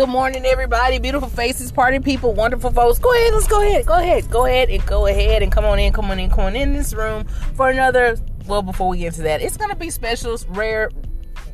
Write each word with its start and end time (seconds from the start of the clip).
Good 0.00 0.08
morning, 0.08 0.46
everybody. 0.46 0.98
Beautiful 0.98 1.28
faces, 1.28 1.70
party 1.70 1.98
people, 1.98 2.32
wonderful 2.32 2.70
folks. 2.70 2.98
Go 2.98 3.12
ahead, 3.12 3.34
let's 3.34 3.46
go 3.46 3.60
ahead, 3.60 3.84
go 3.84 3.98
ahead, 3.98 4.30
go 4.30 4.46
ahead, 4.46 4.70
and 4.70 4.86
go 4.86 5.06
ahead 5.06 5.42
and 5.42 5.52
come 5.52 5.66
on 5.66 5.78
in, 5.78 5.92
come 5.92 6.10
on 6.10 6.18
in, 6.18 6.30
come 6.30 6.46
on 6.46 6.56
in 6.56 6.72
this 6.72 6.94
room 6.94 7.26
for 7.54 7.68
another. 7.68 8.16
Well, 8.46 8.62
before 8.62 8.88
we 8.88 8.96
get 8.96 9.08
into 9.08 9.20
that, 9.24 9.42
it's 9.42 9.58
gonna 9.58 9.76
be 9.76 9.90
special, 9.90 10.38
rare, 10.48 10.88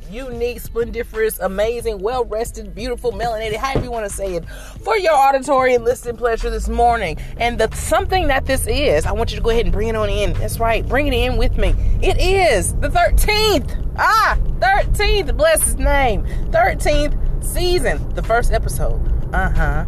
unique, 0.08 0.60
splendiferous, 0.60 1.40
amazing, 1.40 1.98
well 1.98 2.24
rested, 2.24 2.72
beautiful, 2.72 3.10
melanated, 3.10 3.56
however 3.56 3.82
you 3.82 3.90
want 3.90 4.08
to 4.08 4.14
say 4.14 4.36
it, 4.36 4.48
for 4.84 4.96
your 4.96 5.14
auditory 5.14 5.74
and 5.74 5.82
listening 5.82 6.16
pleasure 6.16 6.48
this 6.48 6.68
morning. 6.68 7.18
And 7.38 7.58
the 7.58 7.74
something 7.74 8.28
that 8.28 8.46
this 8.46 8.68
is, 8.68 9.06
I 9.06 9.10
want 9.10 9.32
you 9.32 9.38
to 9.38 9.42
go 9.42 9.50
ahead 9.50 9.64
and 9.64 9.72
bring 9.72 9.88
it 9.88 9.96
on 9.96 10.08
in. 10.08 10.34
That's 10.34 10.60
right, 10.60 10.88
bring 10.88 11.08
it 11.08 11.14
in 11.14 11.36
with 11.36 11.58
me. 11.58 11.74
It 12.00 12.16
is 12.20 12.74
the 12.76 12.90
13th. 12.90 13.94
Ah, 13.98 14.38
13th, 14.60 15.36
bless 15.36 15.64
his 15.64 15.78
name. 15.78 16.24
13th 16.52 17.25
season, 17.40 18.14
the 18.14 18.22
first 18.22 18.52
episode. 18.52 19.00
Uh-huh. 19.34 19.84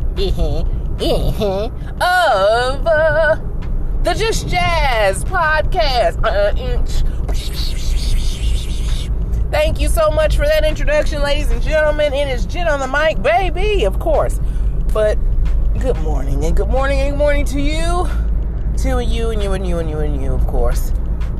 Uh-huh. 1.00 1.70
Of 2.00 2.86
uh, 2.86 3.36
the 4.02 4.14
Just 4.14 4.48
Jazz 4.48 5.24
podcast. 5.24 6.18
Uh, 6.24 6.52
Thank 9.50 9.80
you 9.80 9.88
so 9.88 10.10
much 10.10 10.36
for 10.36 10.44
that 10.44 10.64
introduction, 10.64 11.22
ladies 11.22 11.50
and 11.50 11.62
gentlemen. 11.62 12.12
It 12.12 12.28
is 12.28 12.44
Jen 12.44 12.68
on 12.68 12.80
the 12.80 12.86
mic, 12.88 13.22
baby, 13.22 13.84
of 13.84 13.98
course. 13.98 14.38
But 14.92 15.16
good 15.78 15.96
morning, 16.00 16.44
and 16.44 16.54
good 16.56 16.68
morning, 16.68 17.00
and 17.00 17.12
good 17.12 17.18
morning 17.18 17.44
to 17.46 17.60
you, 17.60 18.08
to 18.78 19.02
you, 19.02 19.30
and 19.30 19.42
you, 19.42 19.52
and 19.52 19.66
you, 19.66 19.78
and 19.78 19.88
you, 19.88 19.98
and 20.00 20.20
you, 20.22 20.34
of 20.34 20.46
course. 20.46 20.92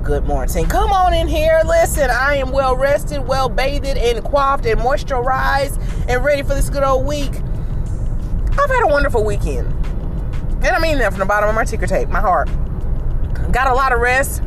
Good 0.09 0.25
morning. 0.25 0.65
Come 0.69 0.91
on 0.91 1.13
in 1.13 1.29
here. 1.29 1.61
Listen, 1.67 2.09
I 2.09 2.37
am 2.37 2.51
well 2.51 2.75
rested, 2.75 3.29
well 3.29 3.51
bathed, 3.51 3.85
and 3.85 4.25
coiffed, 4.25 4.65
and 4.65 4.81
moisturized, 4.81 5.79
and 6.09 6.25
ready 6.25 6.41
for 6.41 6.55
this 6.55 6.71
good 6.71 6.83
old 6.83 7.05
week. 7.05 7.29
I've 7.29 8.71
had 8.71 8.85
a 8.85 8.87
wonderful 8.87 9.23
weekend. 9.23 9.67
And 10.65 10.69
I 10.69 10.79
mean 10.79 10.97
that 10.97 11.11
from 11.11 11.19
the 11.19 11.27
bottom 11.27 11.51
of 11.51 11.55
my 11.55 11.67
ticker 11.67 11.87
tape, 11.87 12.09
my 12.09 12.23
heart. 12.23 12.49
Got 13.53 13.67
a 13.67 13.75
lot 13.75 13.93
of 13.93 14.01
rest 14.01 14.43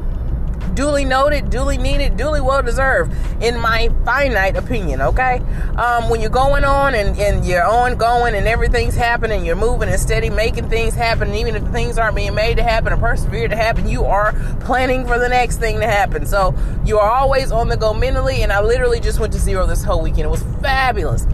duly 0.81 1.05
noted, 1.05 1.51
duly 1.51 1.77
needed, 1.77 2.17
duly 2.17 2.41
well 2.41 2.63
deserved, 2.63 3.13
in 3.39 3.55
my 3.59 3.87
finite 4.03 4.57
opinion, 4.57 4.99
okay? 4.99 5.39
Um, 5.75 6.09
when 6.09 6.21
you're 6.21 6.31
going 6.31 6.63
on 6.63 6.95
and, 6.95 7.15
and 7.19 7.45
you're 7.45 7.63
ongoing 7.63 8.33
and 8.33 8.47
everything's 8.47 8.95
happening, 8.95 9.45
you're 9.45 9.55
moving 9.55 9.89
and 9.89 9.99
steady, 9.99 10.31
making 10.31 10.69
things 10.69 10.95
happen, 10.95 11.35
even 11.35 11.55
if 11.55 11.63
things 11.67 11.99
aren't 11.99 12.15
being 12.15 12.33
made 12.33 12.57
to 12.57 12.63
happen 12.63 12.91
or 12.91 12.97
persevere 12.97 13.47
to 13.47 13.55
happen, 13.55 13.87
you 13.87 14.05
are 14.05 14.33
planning 14.61 15.05
for 15.05 15.19
the 15.19 15.29
next 15.29 15.57
thing 15.57 15.79
to 15.81 15.85
happen. 15.85 16.25
So 16.25 16.55
you 16.83 16.97
are 16.97 17.11
always 17.11 17.51
on 17.51 17.69
the 17.69 17.77
go 17.77 17.93
mentally, 17.93 18.41
and 18.41 18.51
I 18.51 18.63
literally 18.63 18.99
just 18.99 19.19
went 19.19 19.33
to 19.33 19.39
zero 19.39 19.67
this 19.67 19.83
whole 19.83 20.01
weekend. 20.01 20.25
It 20.25 20.29
was 20.29 20.41
fabulous. 20.63 21.25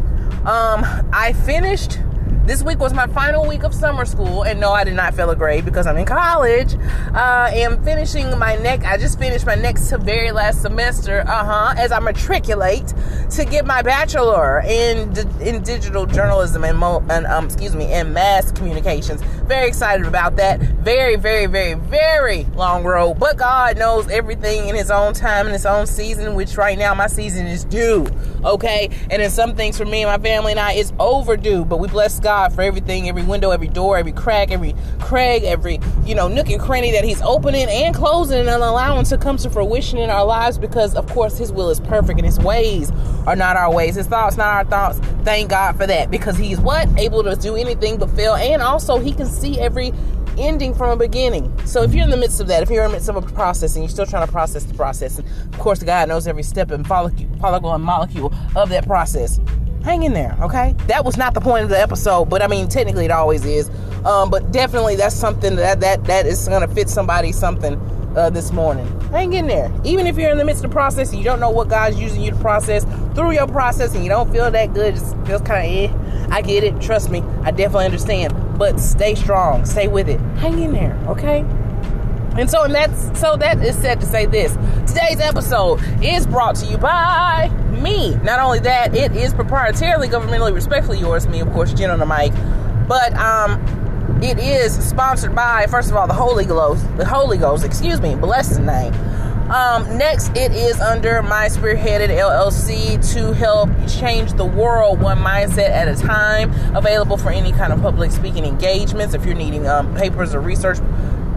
Um, 0.45 0.84
I 1.14 1.31
finished 1.45 2.00
this 2.48 2.64
week 2.64 2.80
was 2.80 2.94
my 2.94 3.08
final 3.08 3.45
week 3.45 3.64
of 3.64 3.73
summer 3.73 4.06
school, 4.06 4.44
and 4.44 4.58
no, 4.58 4.72
I 4.72 4.86
did 4.86 4.94
not 4.94 5.14
fail 5.14 5.30
a 5.30 5.36
grade 5.36 5.66
because 5.66 5.86
I'm 5.86 5.98
in 5.98 6.06
college. 6.06 6.76
Uh, 7.14 7.50
am 7.52 7.84
finishing 7.84 8.38
my 8.40 8.56
next. 8.56 8.86
I 8.86 8.98
just 8.98 9.20
finished 9.20 9.45
my 9.45 9.56
next 9.56 9.90
to 9.90 9.98
very 9.98 10.31
last 10.31 10.62
semester. 10.62 11.25
Uh 11.28 11.44
huh. 11.44 11.73
As 11.78 11.92
I 11.92 12.00
matriculate 12.00 12.94
to 13.31 13.44
get 13.44 13.66
my 13.66 13.81
bachelor 13.81 14.62
in 14.66 15.13
in 15.41 15.62
digital 15.62 16.06
journalism 16.06 16.63
and, 16.63 16.78
mo- 16.78 17.03
and 17.09 17.25
um 17.28 17.46
excuse 17.46 17.75
me 17.75 17.85
and 17.88 18.13
mass 18.13 18.52
communications. 18.53 19.22
Very 19.44 19.68
excited 19.68 20.06
about 20.06 20.38
that. 20.38 20.62
Very 20.62 21.18
very 21.18 21.47
very 21.47 21.74
very 21.74 22.46
long 22.56 22.85
road, 22.85 23.16
but 23.19 23.35
God 23.35 23.78
knows 23.78 24.08
everything 24.08 24.69
in 24.69 24.75
His 24.75 24.90
own 24.90 25.14
time 25.14 25.47
in 25.47 25.52
His 25.52 25.66
own 25.66 25.85
season. 25.85 26.34
Which 26.35 26.56
right 26.56 26.78
now 26.78 26.94
my 26.94 27.08
season 27.08 27.46
is 27.46 27.66
due. 27.66 28.08
Okay, 28.46 28.90
and 29.12 29.22
in 29.22 29.29
some 29.29 29.53
things 29.56 29.78
for 29.78 29.85
me 29.85 30.03
and 30.03 30.12
my 30.12 30.29
family 30.29 30.52
and 30.52 30.59
I, 30.59 30.74
it's 30.74 30.94
overdue. 30.97 31.66
But 31.66 31.79
we 31.79 31.90
bless 31.90 32.22
God 32.22 32.37
God 32.38 32.53
for 32.53 32.62
everything, 32.62 33.09
every 33.09 33.24
window, 33.24 33.50
every 33.50 33.68
door, 33.68 33.98
every 33.98 34.12
crack, 34.12 34.52
every 34.52 34.75
crag, 35.00 35.44
every, 35.44 35.80
you 36.06 36.14
know, 36.14 36.28
nook 36.28 36.50
and 36.52 36.62
cranny 36.62 36.92
that 36.92 37.03
He's 37.03 37.20
opening 37.24 37.68
and 37.68 37.96
closing 37.96 38.42
and 38.42 38.50
allowing 38.50 39.06
to 39.06 39.18
come 39.18 39.38
to 39.38 39.50
fruition 39.50 39.98
in 39.98 40.12
our 40.12 40.24
lives 40.24 40.59
because, 40.59 40.94
of 40.94 41.08
course, 41.08 41.36
His 41.36 41.52
will 41.52 41.72
is 41.72 41.80
perfect 41.80 42.20
and 42.20 42.28
His 42.28 42.38
ways 42.38 42.92
are 43.26 43.36
not 43.36 43.58
our 43.58 43.74
ways. 43.74 43.96
His 43.96 44.06
thoughts, 44.06 44.38
not 44.38 44.53
our 44.53 44.66
thoughts. 44.66 45.00
Thank 45.24 45.50
God 45.50 45.78
for 45.78 45.88
that 45.88 46.12
because 46.12 46.38
He's 46.38 46.59
what? 46.59 46.88
Able 47.00 47.24
to 47.24 47.36
do 47.36 47.56
anything 47.56 47.97
but 47.97 48.12
fail. 48.12 48.36
And 48.36 48.62
also, 48.62 49.00
He 49.00 49.14
can 49.14 49.26
see 49.26 49.59
every 49.59 49.92
ending 50.38 50.76
from 50.76 50.92
a 50.92 50.96
beginning. 50.96 51.52
So 51.66 51.81
if 51.81 51.96
you're 51.96 52.03
in 52.03 52.12
the 52.12 52.18
midst 52.18 52.40
of 52.40 52.47
that, 52.50 52.62
if 52.62 52.70
you're 52.70 52.84
in 52.84 52.92
the 52.92 52.97
midst 52.97 53.09
of 53.09 53.16
a 53.16 53.22
process 53.24 53.74
and 53.76 53.84
you're 53.84 53.90
still 53.90 54.06
trying 54.06 54.28
to 54.28 54.31
process 54.31 54.64
the 54.64 54.76
process, 54.76 55.18
and 55.18 55.28
of 55.28 55.59
course 55.59 55.81
God 55.81 56.08
knows 56.09 56.28
every 56.28 56.44
step 56.44 56.70
and 56.70 56.86
follicle 56.86 57.74
and 57.74 57.84
molecule 57.84 58.31
of 58.56 58.70
that 58.70 58.86
process, 58.86 59.40
hang 59.88 60.03
in 60.03 60.12
there, 60.12 60.38
okay? 60.42 60.75
That 60.88 61.06
was 61.06 61.16
not 61.16 61.34
the 61.34 61.40
point 61.40 61.64
of 61.64 61.70
the 61.70 61.80
episode, 61.80 62.25
but 62.25 62.42
I 62.42 62.48
mean, 62.48 62.68
technically 62.68 63.06
it 63.06 63.12
always 63.12 63.46
is. 63.46 63.70
Um, 64.06 64.30
but 64.30 64.52
definitely 64.52 64.98
that's 64.98 65.16
something 65.16 65.56
that 65.56 65.80
that 65.80 66.03
that 66.06 66.25
is 66.25 66.46
to 66.46 66.68
fit 66.68 66.90
somebody 66.90 67.31
something 67.31 67.80
uh, 68.16 68.30
this 68.30 68.52
morning. 68.52 68.86
Hang 69.12 69.34
in 69.34 69.47
there. 69.47 69.72
Even 69.86 70.06
if 70.06 70.18
you're 70.18 70.30
in 70.30 70.38
the 70.38 70.46
midst 70.46 70.64
of 70.64 70.72
the 70.72 70.74
process 70.74 71.09
and 71.09 71.18
you 71.18 71.24
don't 71.24 71.40
know 71.40 71.50
what 71.50 71.70
God's 71.70 71.97
using 72.00 72.22
you 72.22 72.31
to 72.31 72.38
process 72.38 72.86
through 73.16 73.31
your 73.31 73.47
process 73.47 73.96
and 73.96 74.03
you 74.03 74.09
don't 74.09 74.31
feel 74.31 74.52
that 74.52 74.74
good, 74.74 74.96
just 74.96 75.16
feels 75.26 75.42
kind 75.42 75.66
of 75.66 75.92
eh. 75.92 76.28
I 76.36 76.42
get 76.42 76.66
it. 76.66 76.81
Trust 76.81 77.09
me, 77.09 77.22
I 77.44 77.52
definitely 77.52 77.86
understand. 77.86 78.34
But 78.58 78.80
stay 78.81 79.16
strong. 79.16 79.66
Stay 79.66 79.88
with 79.88 80.09
it. 80.09 80.20
Hang 80.40 80.59
in 80.59 80.74
there, 80.74 81.00
okay? 81.08 81.46
And 82.38 82.50
so, 82.52 82.64
and 82.64 82.76
that's 82.76 83.20
so 83.20 83.38
that 83.38 83.64
is 83.64 83.78
said 83.78 84.02
to 84.02 84.06
say 84.06 84.26
this. 84.26 84.52
Today's 84.86 85.20
episode 85.22 85.80
is 86.03 86.28
brought 86.28 86.56
to 86.58 86.66
you 86.66 86.78
by 86.78 87.50
me. 87.78 88.16
Not 88.18 88.40
only 88.40 88.60
that, 88.60 88.96
it 88.96 89.16
is 89.16 89.34
proprietarily, 89.34 90.10
governmentally, 90.10 90.54
respectfully 90.54 91.00
yours, 91.00 91.28
me, 91.28 91.40
of 91.40 91.52
course, 91.52 91.74
Jen 91.74 91.90
on 91.90 92.00
the 92.00 92.06
mic. 92.06 92.32
But 92.88 93.14
um, 93.16 93.62
it 94.22 94.40
is 94.40 94.74
sponsored 94.88 95.36
by, 95.36 95.68
first 95.68 95.92
of 95.92 95.96
all, 95.96 96.08
the 96.08 96.14
Holy 96.14 96.46
Ghost. 96.46 96.86
The 96.98 97.06
Holy 97.06 97.38
Ghost, 97.38 97.64
excuse 97.64 98.02
me, 98.02 98.16
bless 98.16 98.56
the 98.56 98.64
name. 98.64 98.94
Um, 99.52 99.98
next, 99.98 100.36
it 100.36 100.52
is 100.52 100.82
under 100.82 101.22
my 101.22 101.48
spearheaded 101.48 102.10
LLC 102.10 103.14
to 103.14 103.34
help 103.34 103.70
change 103.88 104.34
the 104.34 104.44
world 104.46 105.02
one 105.02 105.20
mindset 105.20 105.70
at 105.70 105.88
a 105.88 105.96
time. 105.96 106.52
Available 106.76 107.16
for 107.16 107.30
any 107.30 107.54
kind 107.54 107.72
of 107.72 107.82
public 107.82 108.12
speaking 108.12 108.44
engagements. 108.44 109.14
If 109.14 109.26
you're 109.26 109.36
needing 109.36 109.66
um, 109.66 109.96
papers 109.96 110.36
or 110.36 110.42
research 110.42 110.80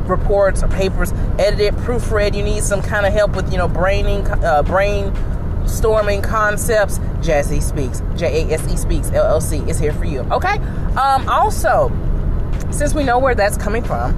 reports 0.06 0.64
or 0.64 0.68
papers 0.68 1.12
edited, 1.38 1.74
proofread, 1.74 2.34
you 2.34 2.42
need 2.42 2.64
some 2.64 2.82
kind 2.82 3.06
of 3.06 3.12
help 3.12 3.36
with 3.36 3.52
you 3.52 3.58
know 3.58 3.68
braining, 3.68 4.26
uh, 4.26 4.64
brain 4.64 5.14
storming 5.70 6.22
concepts, 6.22 6.98
Jazzy 7.20 7.62
Speaks, 7.62 8.02
J 8.16 8.42
A 8.42 8.54
S 8.54 8.66
E 8.72 8.76
Speaks 8.76 9.10
LLC 9.10 9.68
is 9.68 9.78
here 9.78 9.92
for 9.92 10.04
you. 10.04 10.20
Okay. 10.30 10.58
Um, 10.96 11.28
also, 11.28 11.90
since 12.70 12.94
we 12.94 13.04
know 13.04 13.18
where 13.18 13.34
that's 13.34 13.56
coming 13.56 13.82
from 13.82 14.14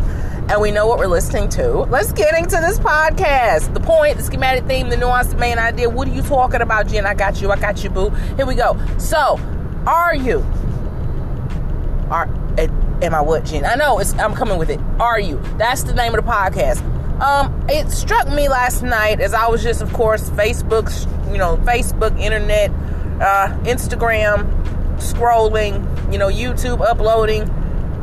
and 0.48 0.60
we 0.60 0.70
know 0.70 0.86
what 0.86 0.98
we're 0.98 1.06
listening 1.06 1.48
to, 1.50 1.80
let's 1.84 2.12
get 2.12 2.34
into 2.34 2.56
this 2.56 2.78
podcast. 2.78 3.72
The 3.74 3.80
point, 3.80 4.16
the 4.16 4.22
schematic 4.22 4.64
theme, 4.64 4.88
the 4.88 4.96
nuance, 4.96 5.28
the 5.28 5.36
main 5.36 5.58
idea. 5.58 5.88
What 5.88 6.08
are 6.08 6.12
you 6.12 6.22
talking 6.22 6.60
about, 6.60 6.88
Jen? 6.88 7.06
I 7.06 7.14
got 7.14 7.40
you. 7.40 7.50
I 7.50 7.58
got 7.58 7.84
you, 7.84 7.90
boo. 7.90 8.10
Here 8.36 8.46
we 8.46 8.54
go. 8.54 8.78
So, 8.98 9.38
are 9.86 10.14
you? 10.14 10.40
Are 12.10 12.28
am 13.02 13.14
I 13.14 13.20
what, 13.20 13.44
Jen? 13.44 13.64
I 13.64 13.74
know 13.74 13.98
it's. 13.98 14.14
I'm 14.14 14.34
coming 14.34 14.58
with 14.58 14.70
it. 14.70 14.80
Are 15.00 15.20
you? 15.20 15.40
That's 15.58 15.82
the 15.82 15.94
name 15.94 16.14
of 16.14 16.24
the 16.24 16.30
podcast. 16.30 16.80
Um, 17.20 17.66
it 17.68 17.90
struck 17.90 18.28
me 18.28 18.48
last 18.48 18.82
night 18.82 19.20
as 19.20 19.34
I 19.34 19.46
was 19.48 19.62
just, 19.62 19.82
of 19.82 19.92
course, 19.92 20.30
Facebook, 20.30 20.90
you 21.30 21.38
know, 21.38 21.56
Facebook, 21.58 22.18
internet, 22.20 22.70
uh, 23.20 23.56
Instagram, 23.64 24.48
scrolling, 24.96 26.12
you 26.12 26.18
know, 26.18 26.28
YouTube 26.28 26.80
uploading, 26.80 27.48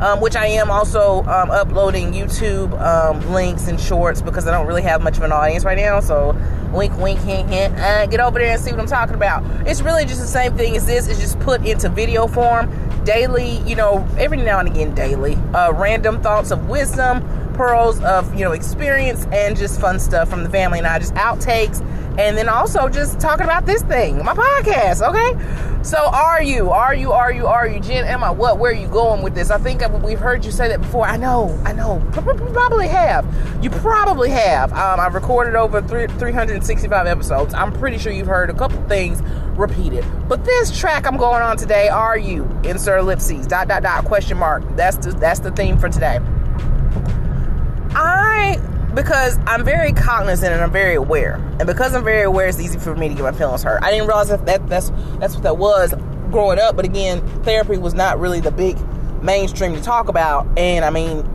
um, 0.00 0.20
which 0.20 0.36
I 0.36 0.46
am 0.46 0.70
also 0.70 1.22
um, 1.24 1.50
uploading 1.50 2.12
YouTube 2.12 2.78
um, 2.80 3.32
links 3.32 3.68
and 3.68 3.78
shorts 3.78 4.22
because 4.22 4.46
I 4.46 4.50
don't 4.52 4.66
really 4.66 4.82
have 4.82 5.02
much 5.02 5.18
of 5.18 5.22
an 5.22 5.32
audience 5.32 5.64
right 5.64 5.76
now. 5.76 6.00
So, 6.00 6.34
wink, 6.72 6.96
wink, 6.98 7.20
hint, 7.20 7.50
hint. 7.50 7.78
Uh, 7.78 8.06
get 8.06 8.20
over 8.20 8.38
there 8.38 8.52
and 8.52 8.60
see 8.60 8.70
what 8.70 8.80
I'm 8.80 8.86
talking 8.86 9.14
about. 9.14 9.44
It's 9.66 9.82
really 9.82 10.06
just 10.06 10.20
the 10.20 10.26
same 10.26 10.56
thing 10.56 10.76
as 10.76 10.86
this. 10.86 11.08
It's 11.08 11.20
just 11.20 11.38
put 11.40 11.66
into 11.66 11.90
video 11.90 12.26
form, 12.26 12.70
daily, 13.04 13.58
you 13.66 13.76
know, 13.76 14.08
every 14.18 14.38
now 14.38 14.60
and 14.60 14.68
again, 14.68 14.94
daily. 14.94 15.34
Uh, 15.52 15.72
random 15.74 16.22
thoughts 16.22 16.50
of 16.50 16.68
wisdom 16.68 17.18
pearls 17.60 18.00
of 18.04 18.34
you 18.34 18.42
know 18.42 18.52
experience 18.52 19.26
and 19.32 19.54
just 19.54 19.78
fun 19.78 20.00
stuff 20.00 20.30
from 20.30 20.42
the 20.42 20.48
family. 20.48 20.78
And 20.78 20.86
I 20.86 20.98
just 20.98 21.12
outtakes 21.12 21.82
and 22.18 22.34
then 22.34 22.48
also 22.48 22.88
just 22.88 23.20
talking 23.20 23.44
about 23.44 23.66
this 23.66 23.82
thing 23.82 24.24
my 24.24 24.32
podcast 24.32 25.06
okay? 25.06 25.82
So 25.82 25.98
are 25.98 26.42
you 26.42 26.70
are 26.70 26.94
you 26.94 27.12
are 27.12 27.30
you 27.30 27.46
are 27.46 27.68
you? 27.68 27.78
Jen 27.80 28.06
Emma 28.06 28.32
what 28.32 28.58
where 28.58 28.72
are 28.72 28.74
you 28.74 28.88
going 28.88 29.20
with 29.20 29.34
this? 29.34 29.50
I 29.50 29.58
think 29.58 29.82
we've 30.02 30.18
heard 30.18 30.42
you 30.42 30.50
say 30.50 30.68
that 30.68 30.80
before. 30.80 31.04
I 31.06 31.18
know 31.18 31.50
I 31.66 31.74
know. 31.74 32.02
Probably 32.12 32.88
have. 32.88 33.26
You 33.62 33.68
probably 33.68 34.30
have. 34.30 34.72
Um, 34.72 34.98
I've 34.98 35.14
recorded 35.14 35.54
over 35.54 35.82
365 35.82 37.06
episodes. 37.06 37.52
I'm 37.52 37.74
pretty 37.74 37.98
sure 37.98 38.10
you've 38.10 38.26
heard 38.26 38.48
a 38.48 38.54
couple 38.54 38.82
things 38.88 39.20
repeated. 39.58 40.06
But 40.30 40.46
this 40.46 40.78
track 40.80 41.06
I'm 41.06 41.18
going 41.18 41.42
on 41.42 41.58
today 41.58 41.90
are 41.90 42.16
you? 42.16 42.44
Insert 42.64 43.00
ellipses 43.00 43.46
dot 43.46 43.68
dot 43.68 43.82
dot 43.82 44.06
question 44.06 44.38
mark. 44.38 44.64
That's 44.76 44.96
the, 44.96 45.12
that's 45.12 45.40
the 45.40 45.50
theme 45.50 45.76
for 45.76 45.90
today 45.90 46.20
I 47.94 48.60
because 48.94 49.38
I'm 49.46 49.64
very 49.64 49.92
cognizant 49.92 50.52
and 50.52 50.62
I'm 50.62 50.72
very 50.72 50.94
aware, 50.94 51.34
and 51.58 51.66
because 51.66 51.94
I'm 51.94 52.04
very 52.04 52.22
aware, 52.22 52.48
it's 52.48 52.60
easy 52.60 52.78
for 52.78 52.94
me 52.96 53.08
to 53.08 53.14
get 53.14 53.22
my 53.22 53.32
feelings 53.32 53.62
hurt. 53.62 53.82
I 53.82 53.90
didn't 53.90 54.06
realize 54.06 54.28
that, 54.28 54.46
that 54.46 54.68
that's 54.68 54.90
that's 55.18 55.34
what 55.34 55.42
that 55.44 55.58
was 55.58 55.94
growing 56.30 56.58
up, 56.58 56.76
but 56.76 56.84
again, 56.84 57.20
therapy 57.42 57.76
was 57.76 57.94
not 57.94 58.18
really 58.18 58.40
the 58.40 58.52
big 58.52 58.78
mainstream 59.22 59.74
to 59.74 59.82
talk 59.82 60.08
about. 60.08 60.46
And 60.58 60.84
I 60.84 60.90
mean, 60.90 61.28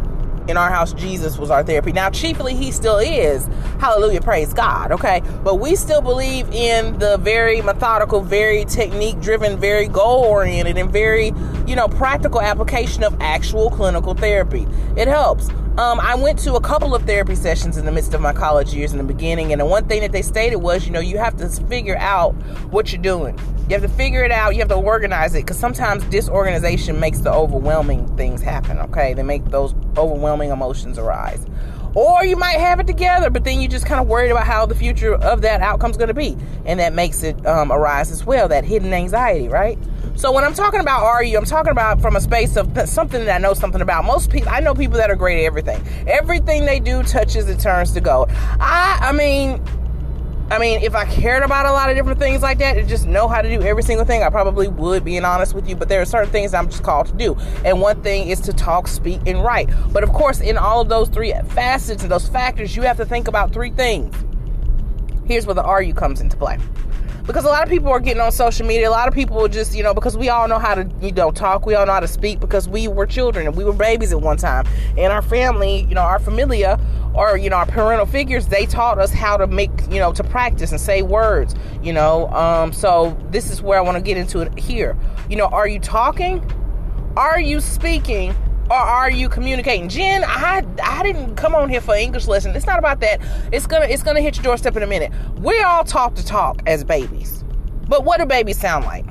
in 0.48 0.58
our 0.58 0.70
house, 0.70 0.94
Jesus 0.94 1.38
was 1.38 1.50
our 1.50 1.64
therapy. 1.64 1.92
Now, 1.92 2.10
chiefly, 2.10 2.56
he 2.56 2.72
still 2.72 2.98
is. 2.98 3.48
Hallelujah, 3.80 4.22
praise 4.22 4.54
God, 4.54 4.92
okay? 4.92 5.22
But 5.44 5.56
we 5.56 5.76
still 5.76 6.02
believe 6.02 6.50
in 6.52 6.98
the 7.00 7.18
very 7.18 7.62
methodical, 7.62 8.22
very 8.22 8.66
technique 8.66 9.20
driven, 9.20 9.60
very 9.60 9.88
goal 9.88 10.24
oriented, 10.24 10.78
and 10.78 10.92
very, 10.92 11.34
you 11.68 11.76
know, 11.76 11.88
practical 11.88 12.42
application 12.42 13.04
of 13.04 13.16
actual 13.20 13.70
clinical 13.72 14.14
therapy. 14.14 14.68
It 14.96 15.08
helps. 15.08 15.50
Um, 15.78 16.00
I 16.00 16.16
went 16.16 16.40
to 16.40 16.56
a 16.56 16.62
couple 16.62 16.96
of 16.96 17.04
therapy 17.04 17.36
sessions 17.36 17.76
in 17.76 17.86
the 17.86 17.92
midst 17.92 18.14
of 18.14 18.22
my 18.22 18.32
college 18.32 18.74
years 18.74 18.94
in 18.94 18.98
the 18.98 19.04
beginning, 19.04 19.52
and 19.52 19.60
the 19.60 19.66
one 19.66 19.86
thing 19.90 20.00
that 20.02 20.14
they 20.14 20.22
stated 20.22 20.56
was, 20.56 20.86
you 20.86 20.92
know, 20.94 21.02
you 21.02 21.18
have 21.18 21.36
to 21.36 21.50
figure 21.68 21.98
out 21.98 22.32
what 22.72 22.94
you're 22.94 23.02
doing. 23.02 23.38
You 23.68 23.74
have 23.74 23.82
to 23.82 23.90
figure 23.90 24.24
it 24.24 24.32
out. 24.32 24.54
You 24.54 24.60
have 24.60 24.70
to 24.70 24.76
organize 24.76 25.36
it 25.36 25.40
because 25.42 25.60
sometimes 25.60 26.06
disorganization 26.06 26.98
makes 26.98 27.20
the 27.20 27.34
overwhelming 27.34 28.08
things 28.16 28.42
happen. 28.42 28.80
Okay, 28.80 29.14
they 29.16 29.24
make 29.24 29.44
those 29.46 29.76
overwhelming 29.98 30.52
emotions 30.52 30.98
arise. 30.98 31.46
Or 31.94 32.24
you 32.24 32.38
might 32.38 32.60
have 32.60 32.80
it 32.80 32.88
together, 32.88 33.30
but 33.30 33.44
then 33.44 33.60
you're 33.60 33.72
just 33.72 33.86
kind 33.86 34.00
of 34.00 34.08
worried 34.08 34.32
about 34.32 34.46
how 34.46 34.66
the 34.66 34.76
future 34.76 35.16
of 35.16 35.42
that 35.42 35.60
outcome 35.60 35.92
is 35.92 35.98
going 35.98 36.08
to 36.08 36.14
be, 36.14 36.38
and 36.66 36.80
that 36.80 36.94
makes 36.94 37.22
it 37.22 37.46
um, 37.46 37.70
arise 37.70 38.12
as 38.12 38.26
well. 38.26 38.48
That 38.48 38.64
hidden 38.64 38.94
anxiety, 38.94 39.50
right? 39.50 39.78
So 40.18 40.32
when 40.32 40.46
I'm 40.46 40.54
talking 40.54 40.80
about 40.80 41.20
you, 41.26 41.38
I'm 41.38 41.44
talking 41.44 41.72
about 41.72 42.02
from 42.02 42.16
a 42.16 42.22
space 42.22 42.56
of 42.56 42.88
something 42.88 43.26
that 43.26 43.36
I 43.36 43.38
know 43.38 43.54
something 43.54 43.82
about. 43.82 44.06
Most 44.06 44.32
people, 44.32 44.48
I 44.50 44.62
know 44.62 44.74
people 44.74 44.98
that 44.98 45.12
are 45.12 45.16
great 45.16 45.42
at 45.42 45.46
everything. 45.46 45.86
Everything 46.08 46.66
they 46.66 46.80
do 46.80 47.04
touches 47.04 47.50
and 47.50 47.60
turns 47.60 47.92
to 47.94 48.02
gold. 48.02 48.30
I, 48.32 48.98
I 49.02 49.12
mean, 49.12 49.62
I 50.50 50.58
mean, 50.58 50.82
if 50.84 50.96
I 50.96 51.04
cared 51.04 51.44
about 51.44 51.66
a 51.66 51.72
lot 51.74 51.90
of 51.90 51.98
different 51.98 52.18
things 52.18 52.42
like 52.42 52.60
that 52.60 52.78
and 52.78 52.88
just 52.88 53.06
know 53.06 53.28
how 53.28 53.42
to 53.42 53.50
do 53.50 53.62
every 53.62 53.84
single 53.84 54.06
thing, 54.06 54.24
I 54.24 54.30
probably 54.30 54.70
would, 54.70 55.04
being 55.04 55.26
honest 55.26 55.54
with 55.54 55.68
you. 55.68 55.76
But 55.76 55.90
there 55.90 56.02
are 56.02 56.06
certain 56.06 56.32
things 56.32 56.54
I'm 56.54 56.70
just 56.70 56.84
called 56.84 57.08
to 57.08 57.14
do. 57.14 57.36
And 57.66 57.82
one 57.82 58.02
thing 58.02 58.30
is 58.30 58.40
to 58.42 58.54
talk, 58.54 58.88
speak, 58.88 59.20
and 59.28 59.44
write. 59.44 59.70
But 59.92 60.04
of 60.04 60.14
course, 60.14 60.40
in 60.40 60.58
all 60.58 60.80
of 60.80 60.88
those 60.88 61.10
three 61.10 61.34
facets 61.50 62.04
and 62.04 62.12
those 62.12 62.30
factors, 62.30 62.74
you 62.74 62.84
have 62.84 62.98
to 62.98 63.06
think 63.06 63.28
about 63.28 63.52
three 63.52 63.72
things. 63.72 64.16
Here's 65.26 65.46
where 65.46 65.56
the 65.56 65.78
you 65.80 65.94
comes 65.94 66.22
into 66.22 66.38
play 66.38 66.58
because 67.26 67.44
a 67.44 67.50
lot 67.50 67.64
of 67.64 67.70
people 67.70 67.90
are 67.90 68.00
getting 68.00 68.22
on 68.22 68.32
social 68.32 68.66
media. 68.66 68.88
A 68.88 68.92
lot 68.92 69.08
of 69.08 69.14
people 69.14 69.48
just, 69.48 69.76
you 69.76 69.84
know, 69.84 69.94
because 69.94 70.16
we 70.16 70.30
all 70.30 70.48
know 70.48 70.60
how 70.60 70.76
to, 70.76 70.90
you 71.02 71.12
know, 71.12 71.32
talk. 71.32 71.66
We 71.66 71.74
all 71.74 71.86
know 71.86 71.94
how 71.94 72.00
to 72.00 72.08
speak 72.08 72.40
because 72.40 72.70
we 72.70 72.88
were 72.88 73.06
children 73.06 73.48
and 73.48 73.56
we 73.56 73.64
were 73.64 73.74
babies 73.74 74.12
at 74.12 74.22
one 74.22 74.38
time. 74.38 74.68
And 74.98 75.12
our 75.12 75.22
family, 75.22 75.82
you 75.90 75.96
know, 75.96 76.02
our 76.02 76.20
familia 76.20 76.80
or, 77.16 77.38
you 77.38 77.50
know, 77.50 77.58
our 77.58 77.66
parental 77.66 78.06
figures, 78.06 78.48
they 78.48 78.66
taught 78.66 79.00
us 79.00 79.12
how 79.12 79.38
to 79.38 79.48
make, 79.48 79.72
you 79.90 80.00
know, 80.00 80.14
to 80.14 80.24
practice 80.24 80.72
and 80.72 80.80
say 80.80 81.02
words, 81.02 81.56
you 81.82 81.94
know. 81.94 82.28
Um, 82.30 82.72
so 82.72 83.18
this 83.32 83.50
is 83.50 83.62
where 83.62 83.80
I 83.80 83.82
want 83.82 83.98
to 83.98 84.04
get 84.04 84.18
into 84.18 84.40
it 84.40 84.58
here. 84.60 84.96
You 85.30 85.38
know, 85.38 85.48
are 85.48 85.68
you 85.68 85.80
talking? 85.80 86.44
Are 87.18 87.40
you 87.40 87.60
speaking? 87.60 88.36
Or 88.70 88.78
are 88.78 89.12
you 89.12 89.30
communicating? 89.30 89.90
Jen 89.90 90.24
i 90.26 90.66
i 90.84 91.04
didn't 91.04 91.36
come 91.36 91.54
on 91.54 91.70
here 91.70 91.82
for 91.82 91.96
english 91.96 92.28
lesson. 92.28 92.56
It's 92.56 92.66
not 92.66 92.80
about 92.80 93.00
that. 93.02 93.22
It's 93.52 93.68
gonna 93.68 93.86
it's 93.86 94.04
gonna 94.04 94.22
hit 94.22 94.36
your 94.38 94.44
doorstep 94.44 94.76
in 94.76 94.84
a 94.84 94.88
minute. 94.88 95.12
We 95.40 95.60
all 95.62 95.84
talk 95.84 96.16
to 96.16 96.26
talk 96.26 96.62
as 96.66 96.84
babies. 96.84 97.44
But 97.88 98.04
what 98.04 98.20
do 98.20 98.26
babies 98.26 98.60
sound 98.60 98.86
like? 98.86 99.06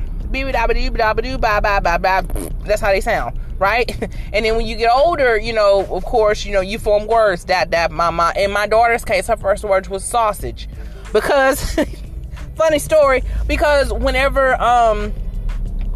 That's 2.65 2.81
how 2.81 2.91
they 2.91 3.01
sound 3.01 3.39
right? 3.59 3.89
And 4.33 4.45
then 4.45 4.56
when 4.56 4.67
you 4.67 4.75
get 4.75 4.91
older 4.91 5.39
you 5.39 5.53
know 5.53 5.87
of 5.87 6.05
course 6.05 6.45
you 6.45 6.53
know 6.53 6.61
you 6.61 6.79
form 6.79 7.06
words. 7.06 7.45
That 7.45 7.71
that 7.71 7.93
my, 7.93 8.33
in 8.37 8.51
my 8.51 8.67
daughter's 8.67 9.05
case 9.05 9.29
her 9.29 9.37
first 9.37 9.62
word 9.65 9.87
was 9.87 10.05
sausage. 10.05 10.69
Because 11.12 11.79
funny 12.56 12.79
story 12.79 13.23
because 13.47 13.93
whenever 13.93 14.61
um 14.61 15.12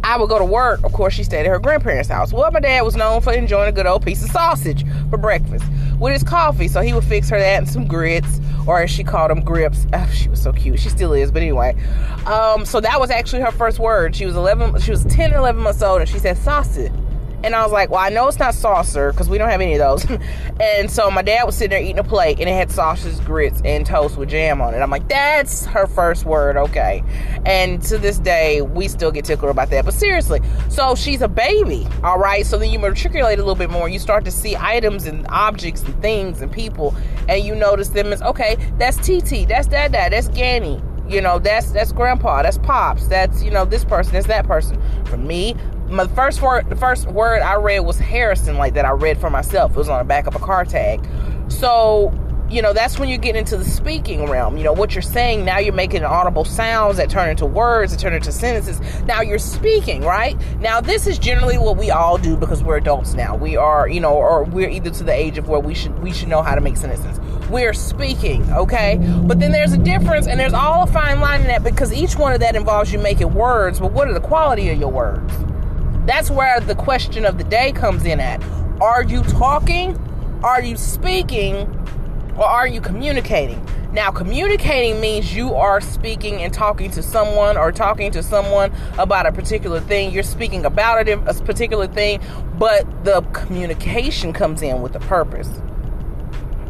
I 0.09 0.17
would 0.17 0.27
go 0.27 0.39
to 0.39 0.45
work. 0.45 0.83
Of 0.83 0.91
course, 0.91 1.13
she 1.13 1.23
stayed 1.23 1.41
at 1.41 1.45
her 1.45 1.59
grandparents' 1.59 2.09
house. 2.09 2.33
Well, 2.33 2.49
my 2.51 2.59
dad 2.59 2.81
was 2.81 2.95
known 2.95 3.21
for 3.21 3.31
enjoying 3.31 3.69
a 3.69 3.71
good 3.71 3.85
old 3.85 4.03
piece 4.03 4.23
of 4.23 4.31
sausage 4.31 4.83
for 5.11 5.19
breakfast 5.19 5.63
with 5.99 6.13
his 6.13 6.23
coffee. 6.23 6.67
So 6.67 6.81
he 6.81 6.93
would 6.93 7.03
fix 7.03 7.29
her 7.29 7.37
that 7.37 7.59
and 7.59 7.69
some 7.69 7.85
grits, 7.85 8.41
or 8.65 8.81
as 8.81 8.89
she 8.89 9.03
called 9.03 9.29
them, 9.29 9.41
grips. 9.41 9.85
Oh, 9.93 10.09
she 10.11 10.27
was 10.27 10.41
so 10.41 10.51
cute. 10.51 10.79
She 10.79 10.89
still 10.89 11.13
is, 11.13 11.31
but 11.31 11.43
anyway. 11.43 11.75
Um, 12.25 12.65
so 12.65 12.81
that 12.81 12.99
was 12.99 13.11
actually 13.11 13.43
her 13.43 13.51
first 13.51 13.77
word. 13.77 14.15
She 14.15 14.25
was 14.25 14.35
11. 14.35 14.79
She 14.79 14.89
was 14.89 15.05
10 15.05 15.31
or 15.31 15.37
11 15.37 15.61
months 15.61 15.83
old, 15.83 16.01
and 16.01 16.09
she 16.09 16.17
said 16.17 16.39
sausage. 16.39 16.91
And 17.43 17.55
I 17.55 17.63
was 17.63 17.71
like, 17.71 17.89
well, 17.89 18.01
I 18.01 18.09
know 18.09 18.27
it's 18.27 18.39
not 18.39 18.53
saucer 18.53 19.11
because 19.11 19.29
we 19.29 19.37
don't 19.37 19.49
have 19.49 19.61
any 19.61 19.73
of 19.75 19.79
those. 19.79 20.19
and 20.59 20.91
so 20.91 21.09
my 21.09 21.21
dad 21.21 21.43
was 21.43 21.55
sitting 21.55 21.69
there 21.69 21.81
eating 21.81 21.99
a 21.99 22.03
plate 22.03 22.39
and 22.39 22.49
it 22.49 22.53
had 22.53 22.69
sausage, 22.69 23.23
grits, 23.25 23.61
and 23.63 23.85
toast 23.85 24.17
with 24.17 24.29
jam 24.29 24.61
on 24.61 24.73
it. 24.73 24.79
I'm 24.79 24.89
like, 24.89 25.07
that's 25.07 25.65
her 25.67 25.87
first 25.87 26.25
word, 26.25 26.57
okay. 26.57 27.03
And 27.45 27.81
to 27.83 27.97
this 27.97 28.19
day, 28.19 28.61
we 28.61 28.87
still 28.87 29.11
get 29.11 29.25
tickled 29.25 29.51
about 29.51 29.69
that. 29.69 29.85
But 29.85 29.93
seriously, 29.93 30.41
so 30.69 30.95
she's 30.95 31.21
a 31.21 31.29
baby, 31.29 31.87
all 32.03 32.19
right? 32.19 32.45
So 32.45 32.57
then 32.57 32.71
you 32.71 32.79
matriculate 32.79 33.39
a 33.39 33.41
little 33.41 33.55
bit 33.55 33.69
more. 33.69 33.87
You 33.87 33.99
start 33.99 34.25
to 34.25 34.31
see 34.31 34.55
items 34.57 35.05
and 35.05 35.25
objects 35.29 35.83
and 35.83 35.99
things 36.01 36.41
and 36.41 36.51
people, 36.51 36.95
and 37.29 37.43
you 37.43 37.55
notice 37.55 37.89
them 37.89 38.11
as, 38.11 38.21
okay, 38.21 38.57
that's 38.77 38.97
TT, 38.97 39.47
that's 39.47 39.67
Dad, 39.67 39.91
that's 39.93 40.29
Ganny 40.29 40.83
you 41.09 41.21
know 41.21 41.39
that's 41.39 41.71
that's 41.71 41.91
grandpa 41.91 42.43
that's 42.43 42.59
pops 42.59 43.07
that's 43.07 43.41
you 43.41 43.49
know 43.49 43.65
this 43.65 43.83
person 43.83 44.13
that's 44.13 44.27
that 44.27 44.45
person 44.45 44.79
for 45.05 45.17
me 45.17 45.55
my 45.89 46.07
first 46.07 46.41
word 46.41 46.69
the 46.69 46.75
first 46.75 47.07
word 47.07 47.41
I 47.41 47.55
read 47.55 47.79
was 47.79 47.97
Harrison 47.97 48.57
like 48.57 48.73
that 48.75 48.85
I 48.85 48.91
read 48.91 49.19
for 49.19 49.29
myself. 49.29 49.71
It 49.71 49.77
was 49.77 49.89
on 49.89 49.99
the 49.99 50.05
back 50.05 50.27
of 50.27 50.35
a 50.35 50.39
car 50.39 50.65
tag. 50.65 51.07
So, 51.47 52.13
you 52.49 52.61
know, 52.61 52.73
that's 52.73 52.99
when 52.99 53.09
you 53.09 53.17
get 53.17 53.35
into 53.35 53.57
the 53.57 53.65
speaking 53.65 54.29
realm. 54.29 54.57
You 54.57 54.63
know, 54.63 54.73
what 54.73 54.93
you're 54.93 55.01
saying 55.01 55.45
now 55.45 55.57
you're 55.57 55.73
making 55.73 56.03
audible 56.03 56.45
sounds 56.45 56.97
that 56.97 57.09
turn 57.09 57.29
into 57.29 57.45
words, 57.45 57.91
that 57.91 57.99
turn 57.99 58.13
into 58.13 58.31
sentences. 58.31 58.79
Now 59.03 59.21
you're 59.21 59.39
speaking, 59.39 60.03
right? 60.03 60.37
Now 60.59 60.79
this 60.79 61.07
is 61.07 61.17
generally 61.17 61.57
what 61.57 61.77
we 61.77 61.89
all 61.89 62.17
do 62.17 62.37
because 62.37 62.63
we're 62.63 62.77
adults 62.77 63.15
now. 63.15 63.35
We 63.35 63.57
are, 63.57 63.87
you 63.87 63.99
know, 63.99 64.13
or 64.13 64.43
we're 64.43 64.69
either 64.69 64.91
to 64.91 65.03
the 65.03 65.13
age 65.13 65.37
of 65.37 65.49
where 65.49 65.59
we 65.59 65.73
should 65.73 65.97
we 66.03 66.13
should 66.13 66.27
know 66.27 66.43
how 66.43 66.55
to 66.55 66.61
make 66.61 66.77
sentences. 66.77 67.19
We're 67.49 67.73
speaking, 67.73 68.51
okay? 68.53 68.97
But 69.23 69.39
then 69.39 69.51
there's 69.51 69.73
a 69.73 69.77
difference 69.77 70.27
and 70.27 70.39
there's 70.39 70.53
all 70.53 70.83
a 70.83 70.87
fine 70.87 71.19
line 71.19 71.41
in 71.41 71.47
that 71.47 71.63
because 71.63 71.91
each 71.91 72.15
one 72.15 72.31
of 72.31 72.41
that 72.41 72.55
involves 72.55 72.93
you 72.93 72.99
making 72.99 73.33
words, 73.33 73.79
but 73.79 73.91
what 73.91 74.07
are 74.07 74.13
the 74.13 74.19
quality 74.19 74.69
of 74.69 74.79
your 74.79 74.91
words? 74.91 75.33
That's 76.09 76.31
where 76.31 76.59
the 76.59 76.73
question 76.73 77.23
of 77.23 77.37
the 77.37 77.43
day 77.43 77.71
comes 77.71 78.03
in 78.03 78.19
at. 78.19 78.43
Are 78.81 79.03
you 79.03 79.21
talking? 79.21 79.95
Are 80.43 80.59
you 80.59 80.75
speaking? 80.75 81.67
Or 82.35 82.45
are 82.45 82.67
you 82.67 82.81
communicating? 82.81 83.63
Now, 83.93 84.09
communicating 84.09 84.99
means 84.99 85.35
you 85.35 85.53
are 85.53 85.79
speaking 85.79 86.41
and 86.41 86.51
talking 86.51 86.89
to 86.91 87.03
someone 87.03 87.57
or 87.57 87.71
talking 87.71 88.09
to 88.13 88.23
someone 88.23 88.73
about 88.97 89.27
a 89.27 89.31
particular 89.31 89.79
thing. 89.81 90.11
You're 90.11 90.23
speaking 90.23 90.65
about 90.65 91.07
a 91.07 91.17
particular 91.45 91.85
thing, 91.85 92.21
but 92.57 92.87
the 93.05 93.21
communication 93.33 94.33
comes 94.33 94.63
in 94.63 94.81
with 94.81 94.95
a 94.95 94.99
purpose. 95.01 95.61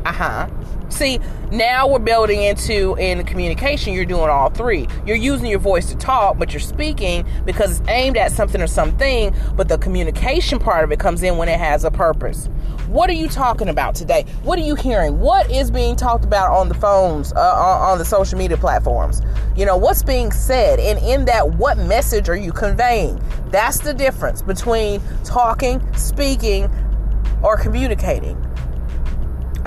Uh 0.05 0.11
huh. 0.13 0.49
See, 0.89 1.19
now 1.51 1.87
we're 1.87 1.99
building 1.99 2.41
into 2.41 2.95
in 2.95 3.23
communication, 3.25 3.93
you're 3.93 4.05
doing 4.05 4.29
all 4.29 4.49
three. 4.49 4.87
You're 5.05 5.17
using 5.17 5.47
your 5.47 5.59
voice 5.59 5.87
to 5.89 5.97
talk, 5.97 6.39
but 6.39 6.51
you're 6.51 6.59
speaking 6.59 7.27
because 7.45 7.79
it's 7.79 7.89
aimed 7.89 8.17
at 8.17 8.31
something 8.31 8.61
or 8.61 8.67
something, 8.67 9.35
but 9.55 9.67
the 9.67 9.77
communication 9.77 10.57
part 10.57 10.83
of 10.83 10.91
it 10.91 10.99
comes 10.99 11.21
in 11.21 11.37
when 11.37 11.47
it 11.47 11.59
has 11.59 11.83
a 11.83 11.91
purpose. 11.91 12.47
What 12.87 13.09
are 13.09 13.13
you 13.13 13.27
talking 13.29 13.69
about 13.69 13.93
today? 13.93 14.25
What 14.41 14.57
are 14.57 14.63
you 14.63 14.73
hearing? 14.73 15.19
What 15.19 15.51
is 15.51 15.69
being 15.69 15.95
talked 15.95 16.25
about 16.25 16.49
on 16.51 16.69
the 16.69 16.75
phones, 16.75 17.33
uh, 17.33 17.39
on, 17.39 17.91
on 17.91 17.97
the 17.99 18.05
social 18.05 18.37
media 18.37 18.57
platforms? 18.57 19.21
You 19.55 19.65
know, 19.65 19.77
what's 19.77 20.01
being 20.01 20.31
said? 20.31 20.79
And 20.79 20.97
in 20.99 21.25
that, 21.25 21.53
what 21.53 21.77
message 21.77 22.29
are 22.29 22.37
you 22.37 22.51
conveying? 22.51 23.21
That's 23.49 23.79
the 23.79 23.93
difference 23.93 24.41
between 24.41 25.01
talking, 25.23 25.81
speaking, 25.93 26.67
or 27.43 27.57
communicating 27.57 28.43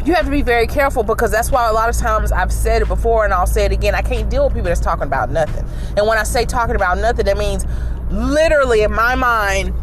you 0.05 0.15
have 0.15 0.25
to 0.25 0.31
be 0.31 0.43
very 0.43 0.67
careful 0.67 1.03
because 1.03 1.31
that's 1.31 1.51
why 1.51 1.69
a 1.69 1.73
lot 1.73 1.89
of 1.89 1.97
times 1.97 2.33
I've 2.33 2.53
said 2.53 2.83
it 2.83 2.89
before 2.89 3.25
and 3.25 3.33
I'll 3.33 3.47
say 3.47 3.65
it 3.65 3.73
again. 3.73 3.95
I 3.95 4.03
can't 4.03 4.29
deal 4.29 4.45
with 4.45 4.55
people 4.55 4.69
that's 4.69 4.81
talking 4.81 5.05
about 5.05 5.31
nothing. 5.31 5.65
And 5.97 6.07
when 6.07 6.19
I 6.19 6.25
say 6.25 6.45
talking 6.45 6.75
about 6.75 6.99
nothing, 6.99 7.27
that 7.27 7.39
means 7.39 7.65
literally 8.11 8.83
in 8.83 8.93
my 8.93 9.15
mind, 9.15 9.75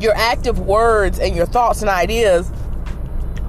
your 0.00 0.14
active 0.14 0.58
words 0.58 1.18
and 1.18 1.36
your 1.36 1.46
thoughts 1.46 1.82
and 1.82 1.90
ideas 1.90 2.50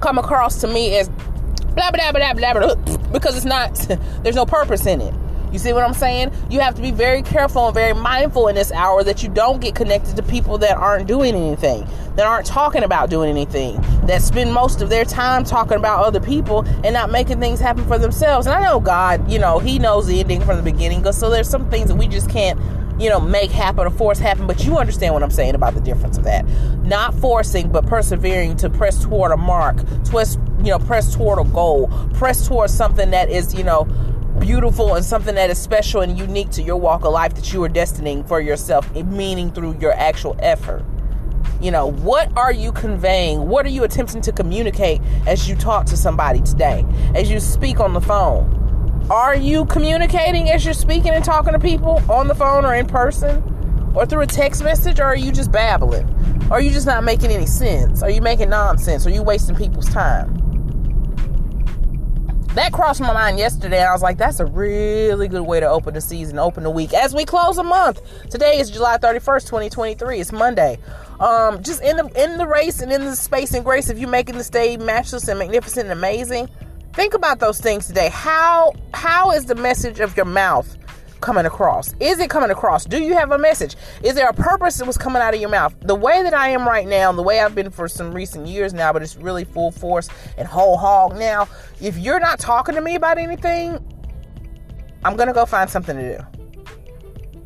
come 0.00 0.18
across 0.18 0.60
to 0.60 0.68
me 0.68 0.96
as 0.98 1.08
blah 1.08 1.90
blah 1.90 2.12
blah 2.12 2.34
blah 2.34 2.52
blah, 2.52 2.74
blah 2.74 2.96
because 3.10 3.36
it's 3.36 3.46
not 3.46 3.74
there's 4.22 4.36
no 4.36 4.46
purpose 4.46 4.86
in 4.86 5.00
it. 5.00 5.14
You 5.54 5.60
see 5.60 5.72
what 5.72 5.84
I'm 5.84 5.94
saying? 5.94 6.32
You 6.50 6.58
have 6.58 6.74
to 6.74 6.82
be 6.82 6.90
very 6.90 7.22
careful 7.22 7.66
and 7.66 7.74
very 7.74 7.92
mindful 7.92 8.48
in 8.48 8.56
this 8.56 8.72
hour 8.72 9.04
that 9.04 9.22
you 9.22 9.28
don't 9.28 9.60
get 9.60 9.76
connected 9.76 10.16
to 10.16 10.22
people 10.24 10.58
that 10.58 10.76
aren't 10.76 11.06
doing 11.06 11.36
anything, 11.36 11.86
that 12.16 12.26
aren't 12.26 12.44
talking 12.44 12.82
about 12.82 13.08
doing 13.08 13.30
anything, 13.30 13.80
that 14.06 14.20
spend 14.20 14.52
most 14.52 14.82
of 14.82 14.88
their 14.88 15.04
time 15.04 15.44
talking 15.44 15.76
about 15.76 16.04
other 16.04 16.18
people 16.18 16.66
and 16.82 16.92
not 16.92 17.12
making 17.12 17.38
things 17.38 17.60
happen 17.60 17.86
for 17.86 17.98
themselves. 17.98 18.48
And 18.48 18.56
I 18.56 18.64
know 18.64 18.80
God, 18.80 19.30
you 19.30 19.38
know, 19.38 19.60
He 19.60 19.78
knows 19.78 20.08
the 20.08 20.18
ending 20.18 20.40
from 20.40 20.56
the 20.56 20.62
beginning. 20.64 21.04
So 21.12 21.30
there's 21.30 21.48
some 21.48 21.70
things 21.70 21.86
that 21.86 21.94
we 21.94 22.08
just 22.08 22.28
can't 22.28 22.58
you 22.98 23.08
know, 23.08 23.18
make 23.18 23.50
happen 23.50 23.86
or 23.86 23.90
force 23.90 24.18
happen, 24.18 24.46
but 24.46 24.64
you 24.64 24.78
understand 24.78 25.14
what 25.14 25.22
I'm 25.22 25.30
saying 25.30 25.54
about 25.54 25.74
the 25.74 25.80
difference 25.80 26.16
of 26.16 26.24
that. 26.24 26.46
Not 26.84 27.12
forcing, 27.14 27.70
but 27.70 27.86
persevering 27.86 28.56
to 28.58 28.70
press 28.70 29.02
toward 29.02 29.32
a 29.32 29.36
mark, 29.36 29.78
twist, 30.04 30.38
you 30.58 30.70
know, 30.70 30.78
press 30.78 31.12
toward 31.12 31.44
a 31.44 31.50
goal, 31.50 31.88
press 32.14 32.46
toward 32.46 32.70
something 32.70 33.10
that 33.10 33.30
is, 33.30 33.52
you 33.52 33.64
know, 33.64 33.88
beautiful 34.44 34.94
and 34.94 35.02
something 35.02 35.34
that 35.36 35.48
is 35.48 35.56
special 35.56 36.02
and 36.02 36.18
unique 36.18 36.50
to 36.50 36.60
your 36.60 36.76
walk 36.76 37.02
of 37.06 37.14
life 37.14 37.34
that 37.34 37.50
you 37.54 37.64
are 37.64 37.68
destining 37.68 38.28
for 38.28 38.42
yourself, 38.42 38.94
meaning 38.94 39.50
through 39.50 39.74
your 39.78 39.94
actual 39.94 40.36
effort. 40.38 40.84
You 41.62 41.70
know, 41.70 41.86
what 41.86 42.30
are 42.36 42.52
you 42.52 42.70
conveying? 42.70 43.48
What 43.48 43.64
are 43.64 43.70
you 43.70 43.84
attempting 43.84 44.20
to 44.20 44.32
communicate 44.32 45.00
as 45.26 45.48
you 45.48 45.56
talk 45.56 45.86
to 45.86 45.96
somebody 45.96 46.42
today, 46.42 46.84
as 47.14 47.30
you 47.30 47.40
speak 47.40 47.80
on 47.80 47.94
the 47.94 48.02
phone? 48.02 49.08
Are 49.08 49.34
you 49.34 49.64
communicating 49.64 50.50
as 50.50 50.62
you're 50.62 50.74
speaking 50.74 51.12
and 51.12 51.24
talking 51.24 51.54
to 51.54 51.58
people 51.58 52.02
on 52.12 52.28
the 52.28 52.34
phone 52.34 52.66
or 52.66 52.74
in 52.74 52.84
person 52.86 53.42
or 53.94 54.04
through 54.04 54.22
a 54.22 54.26
text 54.26 54.62
message, 54.62 55.00
or 55.00 55.04
are 55.04 55.16
you 55.16 55.32
just 55.32 55.52
babbling? 55.52 56.06
Are 56.50 56.60
you 56.60 56.68
just 56.68 56.86
not 56.86 57.02
making 57.02 57.30
any 57.30 57.46
sense? 57.46 58.02
Are 58.02 58.10
you 58.10 58.20
making 58.20 58.50
nonsense? 58.50 59.06
Are 59.06 59.10
you 59.10 59.22
wasting 59.22 59.56
people's 59.56 59.88
time? 59.88 60.43
That 62.54 62.72
crossed 62.72 63.00
my 63.00 63.12
mind 63.12 63.38
yesterday. 63.38 63.82
I 63.82 63.92
was 63.92 64.02
like, 64.02 64.16
that's 64.16 64.38
a 64.38 64.46
really 64.46 65.26
good 65.26 65.42
way 65.42 65.58
to 65.58 65.68
open 65.68 65.94
the 65.94 66.00
season, 66.00 66.38
open 66.38 66.62
the 66.62 66.70
week 66.70 66.94
as 66.94 67.14
we 67.14 67.24
close 67.24 67.58
a 67.58 67.64
month. 67.64 68.00
Today 68.30 68.58
is 68.58 68.70
July 68.70 68.96
31st, 68.98 69.42
2023. 69.46 70.20
It's 70.20 70.32
Monday. 70.32 70.78
Um, 71.18 71.62
just 71.62 71.82
in 71.82 71.96
the 71.96 72.06
in 72.22 72.38
the 72.38 72.46
race 72.46 72.80
and 72.80 72.92
in 72.92 73.04
the 73.04 73.16
space 73.16 73.54
and 73.54 73.64
grace 73.64 73.90
of 73.90 73.98
you're 73.98 74.08
making 74.08 74.38
the 74.38 74.44
stay 74.44 74.76
matchless 74.76 75.28
and 75.28 75.38
magnificent 75.38 75.88
and 75.88 75.98
amazing. 75.98 76.48
Think 76.92 77.14
about 77.14 77.40
those 77.40 77.60
things 77.60 77.86
today. 77.86 78.08
How 78.10 78.72
how 78.92 79.32
is 79.32 79.46
the 79.46 79.56
message 79.56 80.00
of 80.00 80.16
your 80.16 80.26
mouth 80.26 80.76
coming 81.24 81.46
across? 81.46 81.94
Is 82.00 82.18
it 82.20 82.28
coming 82.28 82.50
across? 82.50 82.84
Do 82.84 83.02
you 83.02 83.14
have 83.14 83.32
a 83.32 83.38
message? 83.38 83.76
Is 84.02 84.14
there 84.14 84.28
a 84.28 84.34
purpose 84.34 84.76
that 84.76 84.86
was 84.86 84.98
coming 84.98 85.22
out 85.22 85.34
of 85.34 85.40
your 85.40 85.48
mouth? 85.48 85.74
The 85.80 85.94
way 85.94 86.22
that 86.22 86.34
I 86.34 86.50
am 86.50 86.68
right 86.68 86.86
now, 86.86 87.10
the 87.12 87.22
way 87.22 87.40
I've 87.40 87.54
been 87.54 87.70
for 87.70 87.88
some 87.88 88.12
recent 88.12 88.46
years 88.46 88.74
now, 88.74 88.92
but 88.92 89.02
it's 89.02 89.16
really 89.16 89.44
full 89.44 89.70
force 89.70 90.10
and 90.36 90.46
whole 90.46 90.76
hog 90.76 91.16
now. 91.16 91.48
If 91.80 91.96
you're 91.96 92.20
not 92.20 92.38
talking 92.38 92.74
to 92.74 92.82
me 92.82 92.94
about 92.94 93.16
anything, 93.16 93.78
I'm 95.02 95.16
going 95.16 95.28
to 95.28 95.32
go 95.32 95.46
find 95.46 95.68
something 95.68 95.96
to 95.96 96.18
do. 96.18 96.24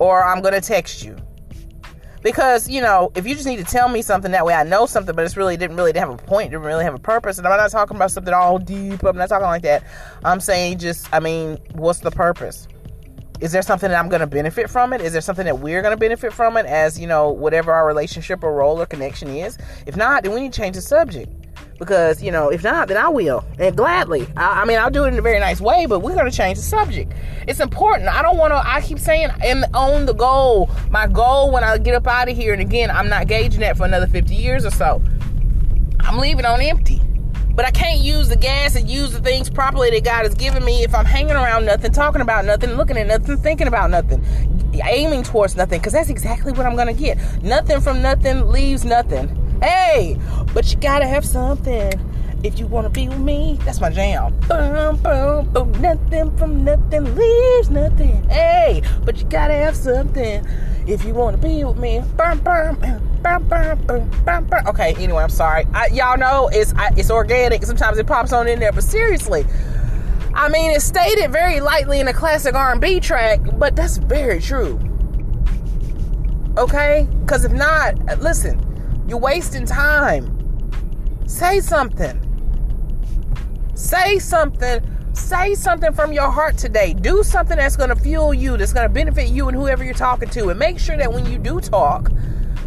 Or 0.00 0.24
I'm 0.24 0.42
going 0.42 0.54
to 0.54 0.60
text 0.60 1.04
you. 1.04 1.16
Because, 2.20 2.68
you 2.68 2.80
know, 2.80 3.12
if 3.14 3.28
you 3.28 3.36
just 3.36 3.46
need 3.46 3.58
to 3.58 3.64
tell 3.64 3.88
me 3.88 4.02
something 4.02 4.32
that 4.32 4.44
way, 4.44 4.54
I 4.54 4.64
know 4.64 4.86
something, 4.86 5.14
but 5.14 5.24
it's 5.24 5.36
really 5.36 5.56
didn't 5.56 5.76
really 5.76 5.96
have 5.96 6.10
a 6.10 6.16
point, 6.16 6.50
didn't 6.50 6.66
really 6.66 6.82
have 6.82 6.94
a 6.94 6.98
purpose. 6.98 7.38
And 7.38 7.46
I'm 7.46 7.56
not 7.56 7.70
talking 7.70 7.96
about 7.96 8.10
something 8.10 8.34
all 8.34 8.58
deep. 8.58 9.04
I'm 9.04 9.16
not 9.16 9.28
talking 9.28 9.46
like 9.46 9.62
that. 9.62 9.84
I'm 10.24 10.40
saying 10.40 10.78
just, 10.78 11.08
I 11.12 11.20
mean, 11.20 11.58
what's 11.74 12.00
the 12.00 12.10
purpose? 12.10 12.66
Is 13.40 13.52
there 13.52 13.62
something 13.62 13.88
that 13.90 13.98
I'm 13.98 14.08
going 14.08 14.20
to 14.20 14.26
benefit 14.26 14.68
from 14.68 14.92
it? 14.92 15.00
Is 15.00 15.12
there 15.12 15.20
something 15.20 15.44
that 15.44 15.60
we're 15.60 15.80
going 15.80 15.92
to 15.92 15.98
benefit 15.98 16.32
from 16.32 16.56
it 16.56 16.66
as, 16.66 16.98
you 16.98 17.06
know, 17.06 17.30
whatever 17.30 17.72
our 17.72 17.86
relationship 17.86 18.42
or 18.42 18.52
role 18.52 18.80
or 18.80 18.86
connection 18.86 19.28
is? 19.28 19.56
If 19.86 19.96
not, 19.96 20.24
then 20.24 20.32
we 20.32 20.40
need 20.40 20.52
to 20.52 20.60
change 20.60 20.74
the 20.76 20.82
subject. 20.82 21.32
Because, 21.78 22.20
you 22.20 22.32
know, 22.32 22.48
if 22.48 22.64
not, 22.64 22.88
then 22.88 22.96
I 22.96 23.08
will. 23.08 23.44
And 23.58 23.76
gladly. 23.76 24.26
I, 24.36 24.62
I 24.62 24.64
mean, 24.64 24.78
I'll 24.78 24.90
do 24.90 25.04
it 25.04 25.08
in 25.08 25.18
a 25.18 25.22
very 25.22 25.38
nice 25.38 25.60
way, 25.60 25.86
but 25.86 26.00
we're 26.00 26.14
going 26.14 26.28
to 26.28 26.36
change 26.36 26.58
the 26.58 26.64
subject. 26.64 27.12
It's 27.46 27.60
important. 27.60 28.08
I 28.08 28.22
don't 28.22 28.36
want 28.36 28.52
to, 28.52 28.56
I 28.56 28.80
keep 28.80 28.98
saying, 28.98 29.28
and 29.44 29.64
own 29.74 30.06
the 30.06 30.14
goal. 30.14 30.68
My 30.90 31.06
goal 31.06 31.52
when 31.52 31.62
I 31.62 31.78
get 31.78 31.94
up 31.94 32.08
out 32.08 32.28
of 32.28 32.36
here, 32.36 32.52
and 32.52 32.60
again, 32.60 32.90
I'm 32.90 33.08
not 33.08 33.28
gauging 33.28 33.60
that 33.60 33.76
for 33.76 33.84
another 33.84 34.08
50 34.08 34.34
years 34.34 34.64
or 34.64 34.70
so. 34.70 35.00
I'm 36.00 36.18
leaving 36.18 36.44
on 36.44 36.60
empty. 36.60 37.00
But 37.58 37.66
I 37.66 37.72
can't 37.72 37.98
use 37.98 38.28
the 38.28 38.36
gas 38.36 38.76
and 38.76 38.88
use 38.88 39.12
the 39.12 39.18
things 39.18 39.50
properly 39.50 39.90
that 39.90 40.04
God 40.04 40.22
has 40.22 40.32
given 40.32 40.64
me 40.64 40.84
if 40.84 40.94
I'm 40.94 41.04
hanging 41.04 41.32
around 41.32 41.64
nothing, 41.64 41.90
talking 41.90 42.20
about 42.20 42.44
nothing, 42.44 42.74
looking 42.74 42.96
at 42.96 43.08
nothing, 43.08 43.36
thinking 43.38 43.66
about 43.66 43.90
nothing, 43.90 44.24
aiming 44.84 45.24
towards 45.24 45.56
nothing, 45.56 45.80
because 45.80 45.92
that's 45.92 46.08
exactly 46.08 46.52
what 46.52 46.66
I'm 46.66 46.76
going 46.76 46.86
to 46.86 46.92
get. 46.92 47.18
Nothing 47.42 47.80
from 47.80 48.00
nothing 48.00 48.46
leaves 48.46 48.84
nothing. 48.84 49.58
Hey, 49.60 50.16
but 50.54 50.72
you 50.72 50.78
got 50.78 51.00
to 51.00 51.08
have 51.08 51.24
something. 51.24 51.90
If 52.44 52.60
you 52.60 52.68
wanna 52.68 52.90
be 52.90 53.08
with 53.08 53.18
me, 53.18 53.58
that's 53.64 53.80
my 53.80 53.90
jam. 53.90 54.38
Boom, 54.46 54.96
boom, 54.98 55.52
boom. 55.52 55.72
Nothing 55.82 56.36
from 56.36 56.62
nothing 56.62 57.16
leaves 57.16 57.68
nothing. 57.68 58.22
Hey, 58.28 58.82
but 59.04 59.18
you 59.18 59.24
gotta 59.24 59.54
have 59.54 59.74
something. 59.74 60.46
If 60.86 61.04
you 61.04 61.14
wanna 61.14 61.38
be 61.38 61.64
with 61.64 61.78
me, 61.78 62.00
boom, 62.16 62.38
boom, 62.38 63.07
Okay, 64.68 64.94
anyway, 64.94 65.22
I'm 65.22 65.28
sorry. 65.28 65.66
I, 65.74 65.86
y'all 65.88 66.16
know 66.18 66.48
it's 66.52 66.72
I, 66.74 66.92
it's 66.96 67.10
organic. 67.10 67.64
Sometimes 67.64 67.98
it 67.98 68.06
pops 68.06 68.32
on 68.32 68.48
in 68.48 68.60
there, 68.60 68.72
but 68.72 68.84
seriously. 68.84 69.44
I 70.34 70.48
mean, 70.48 70.70
it's 70.70 70.84
stated 70.84 71.32
very 71.32 71.60
lightly 71.60 71.98
in 72.00 72.06
a 72.06 72.12
classic 72.12 72.54
R&B 72.54 73.00
track, 73.00 73.40
but 73.54 73.74
that's 73.74 73.96
very 73.96 74.40
true. 74.40 74.78
Okay? 76.56 77.08
Because 77.20 77.44
if 77.44 77.52
not, 77.52 77.96
listen, 78.20 79.04
you're 79.08 79.18
wasting 79.18 79.66
time. 79.66 80.34
Say 81.26 81.60
something. 81.60 82.24
Say 83.74 84.18
something. 84.18 84.80
Say 85.12 85.54
something 85.54 85.92
from 85.92 86.12
your 86.12 86.30
heart 86.30 86.56
today. 86.56 86.92
Do 86.92 87.22
something 87.22 87.56
that's 87.56 87.76
going 87.76 87.90
to 87.90 87.96
fuel 87.96 88.32
you, 88.32 88.56
that's 88.56 88.72
going 88.72 88.86
to 88.86 88.92
benefit 88.92 89.28
you 89.28 89.48
and 89.48 89.56
whoever 89.56 89.82
you're 89.82 89.94
talking 89.94 90.28
to. 90.30 90.50
And 90.50 90.58
make 90.58 90.78
sure 90.78 90.96
that 90.96 91.12
when 91.12 91.26
you 91.26 91.38
do 91.38 91.60
talk, 91.60 92.10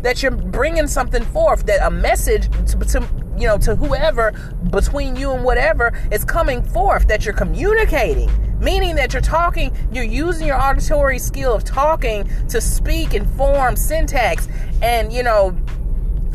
that 0.01 0.21
you're 0.21 0.31
bringing 0.31 0.87
something 0.87 1.23
forth, 1.25 1.65
that 1.65 1.85
a 1.85 1.91
message 1.91 2.49
to, 2.67 2.79
to 2.79 3.07
you 3.37 3.47
know 3.47 3.57
to 3.57 3.75
whoever 3.75 4.31
between 4.71 5.15
you 5.15 5.31
and 5.31 5.43
whatever 5.43 5.93
is 6.11 6.23
coming 6.23 6.63
forth, 6.63 7.07
that 7.07 7.25
you're 7.25 7.33
communicating. 7.33 8.29
Meaning 8.59 8.95
that 8.97 9.11
you're 9.13 9.23
talking, 9.23 9.75
you're 9.91 10.03
using 10.03 10.45
your 10.45 10.61
auditory 10.61 11.17
skill 11.17 11.55
of 11.55 11.63
talking 11.63 12.29
to 12.49 12.61
speak 12.61 13.15
and 13.15 13.27
form 13.31 13.75
syntax 13.75 14.47
and, 14.83 15.11
you 15.11 15.23
know, 15.23 15.57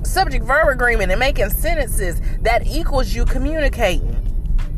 subject 0.02 0.44
verb 0.44 0.68
agreement 0.68 1.12
and 1.12 1.20
making 1.20 1.50
sentences 1.50 2.20
that 2.40 2.66
equals 2.66 3.14
you 3.14 3.24
communicating. 3.24 4.12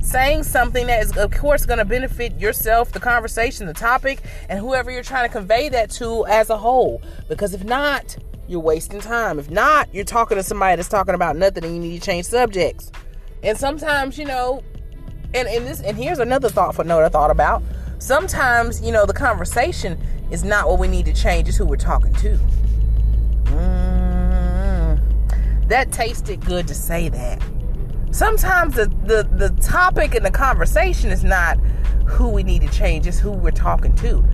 Saying 0.03 0.43
something 0.43 0.87
that 0.89 1.03
is 1.03 1.17
of 1.17 1.31
course 1.31 1.65
going 1.65 1.79
to 1.79 1.87
benefit 1.87 2.39
yourself 2.39 2.93
the 2.93 3.01
conversation 3.01 3.67
the 3.67 3.73
topic 3.73 4.21
and 4.51 4.59
whoever 4.59 4.91
you're 4.91 5.03
trying 5.03 5.27
to 5.27 5.33
convey 5.33 5.71
that 5.71 5.91
to 5.93 6.27
as 6.27 6.51
a 6.51 6.59
whole. 6.59 7.01
Because 7.29 7.55
if 7.55 7.65
not 7.65 8.19
you're 8.49 8.61
wasting 8.61 9.01
time. 9.01 9.39
If 9.39 9.51
not 9.51 9.93
you're 9.95 10.05
talking 10.05 10.37
to 10.37 10.43
somebody 10.43 10.77
that's 10.77 10.89
talking 10.89 11.15
about 11.15 11.37
nothing 11.37 11.65
and 11.65 11.75
you 11.75 11.81
need 11.81 12.01
to 12.01 12.05
change 12.05 12.27
subjects. 12.27 12.91
And 13.43 13.57
sometimes 13.57 14.19
you 14.19 14.25
know 14.25 14.63
and, 15.35 15.47
and 15.49 15.67
this 15.67 15.81
and 15.81 15.97
here's 15.97 16.19
another 16.19 16.49
thoughtful 16.49 16.85
note 16.85 17.05
i 17.05 17.09
thought 17.09 17.31
about. 17.31 17.63
Sometimes 17.99 18.81
you 18.81 18.93
know 18.93 19.07
the 19.07 19.13
conversation 19.13 20.01
is 20.31 20.45
not 20.45 20.69
what 20.69 20.79
we 20.79 20.89
need 20.89 21.07
to 21.07 21.13
change 21.13 21.49
it's 21.49 21.57
who 21.57 21.67
we're 21.67 21.77
talking 21.77 22.13
to. 22.15 22.39
Mm, 23.45 25.01
that 25.69 25.93
tasted 25.93 26.45
good 26.45 26.67
to 26.69 26.75
say 26.75 27.09
that. 27.09 27.43
Sometimes 28.11 28.75
the, 28.75 28.87
the, 29.05 29.29
the 29.37 29.51
topic 29.61 30.15
and 30.15 30.25
the 30.25 30.31
conversation 30.31 31.11
is 31.11 31.23
not 31.23 31.59
who 32.07 32.29
we 32.29 32.43
need 32.43 32.63
to 32.63 32.69
change, 32.69 33.07
it's 33.07 33.19
who 33.19 33.31
we're 33.31 33.51
talking 33.51 33.95
to. 33.97 34.25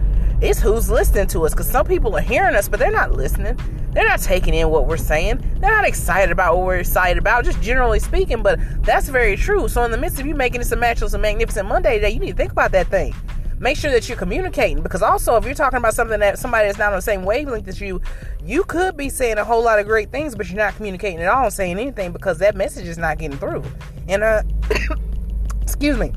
It's 0.41 0.61
who's 0.61 0.91
listening 0.91 1.27
to 1.29 1.47
us 1.47 1.53
because 1.53 1.71
some 1.71 1.87
people 1.87 2.17
are 2.17 2.21
hearing 2.21 2.55
us, 2.55 2.69
but 2.69 2.81
they're 2.81 2.91
not 2.91 3.13
listening. 3.13 3.59
They're 3.93 4.09
not 4.09 4.21
taking 4.21 4.55
in 4.55 4.69
what 4.71 4.87
we're 4.87 4.97
saying. 4.97 5.39
They're 5.61 5.71
not 5.71 5.87
excited 5.87 6.33
about 6.33 6.57
what 6.57 6.67
we're 6.67 6.79
excited 6.79 7.19
about, 7.19 7.45
just 7.45 7.63
generally 7.63 8.01
speaking. 8.01 8.43
But 8.43 8.59
that's 8.83 9.09
very 9.09 9.37
true. 9.37 9.69
So, 9.69 9.85
in 9.85 9.91
the 9.91 9.99
midst 9.99 10.19
of 10.19 10.27
you 10.27 10.35
making 10.35 10.59
this 10.59 10.73
a 10.73 10.77
matchless 10.77 11.15
and 11.15 11.23
magnificent 11.23 11.69
Monday 11.69 11.95
today, 11.95 12.11
you 12.11 12.19
need 12.19 12.33
to 12.33 12.37
think 12.37 12.53
about 12.53 12.73
that 12.73 12.89
thing 12.89 13.15
make 13.61 13.77
sure 13.77 13.91
that 13.91 14.09
you're 14.09 14.19
communicating 14.19 14.83
because 14.83 15.03
also 15.03 15.37
if 15.37 15.45
you're 15.45 15.55
talking 15.55 15.79
about 15.79 15.95
something 15.95 16.21
that 16.21 16.39
somebody 16.39 16.67
that's 16.67 16.79
not 16.79 16.93
on 16.93 16.99
the 16.99 17.03
same 17.03 17.25
wavelength 17.25 17.69
as 17.69 17.81
you 17.81 18.01
you 18.45 18.65
could 18.65 18.97
be 18.97 19.09
saying 19.09 19.39
a 19.39 19.45
whole 19.45 19.63
lot 19.63 19.79
of 19.79 19.87
great 19.87 20.11
things 20.11 20.35
but 20.35 20.49
you're 20.49 20.59
not 20.59 20.75
communicating 20.77 21.21
at 21.21 21.29
all 21.29 21.45
and 21.45 21.53
saying 21.53 21.79
anything 21.79 22.13
because 22.13 22.39
that 22.39 22.57
message 22.57 22.87
is 22.87 22.99
not 22.99 23.17
getting 23.17 23.39
through 23.39 23.63
and 24.09 24.23
uh 24.23 24.43
excuse 25.63 25.97
me 25.97 26.13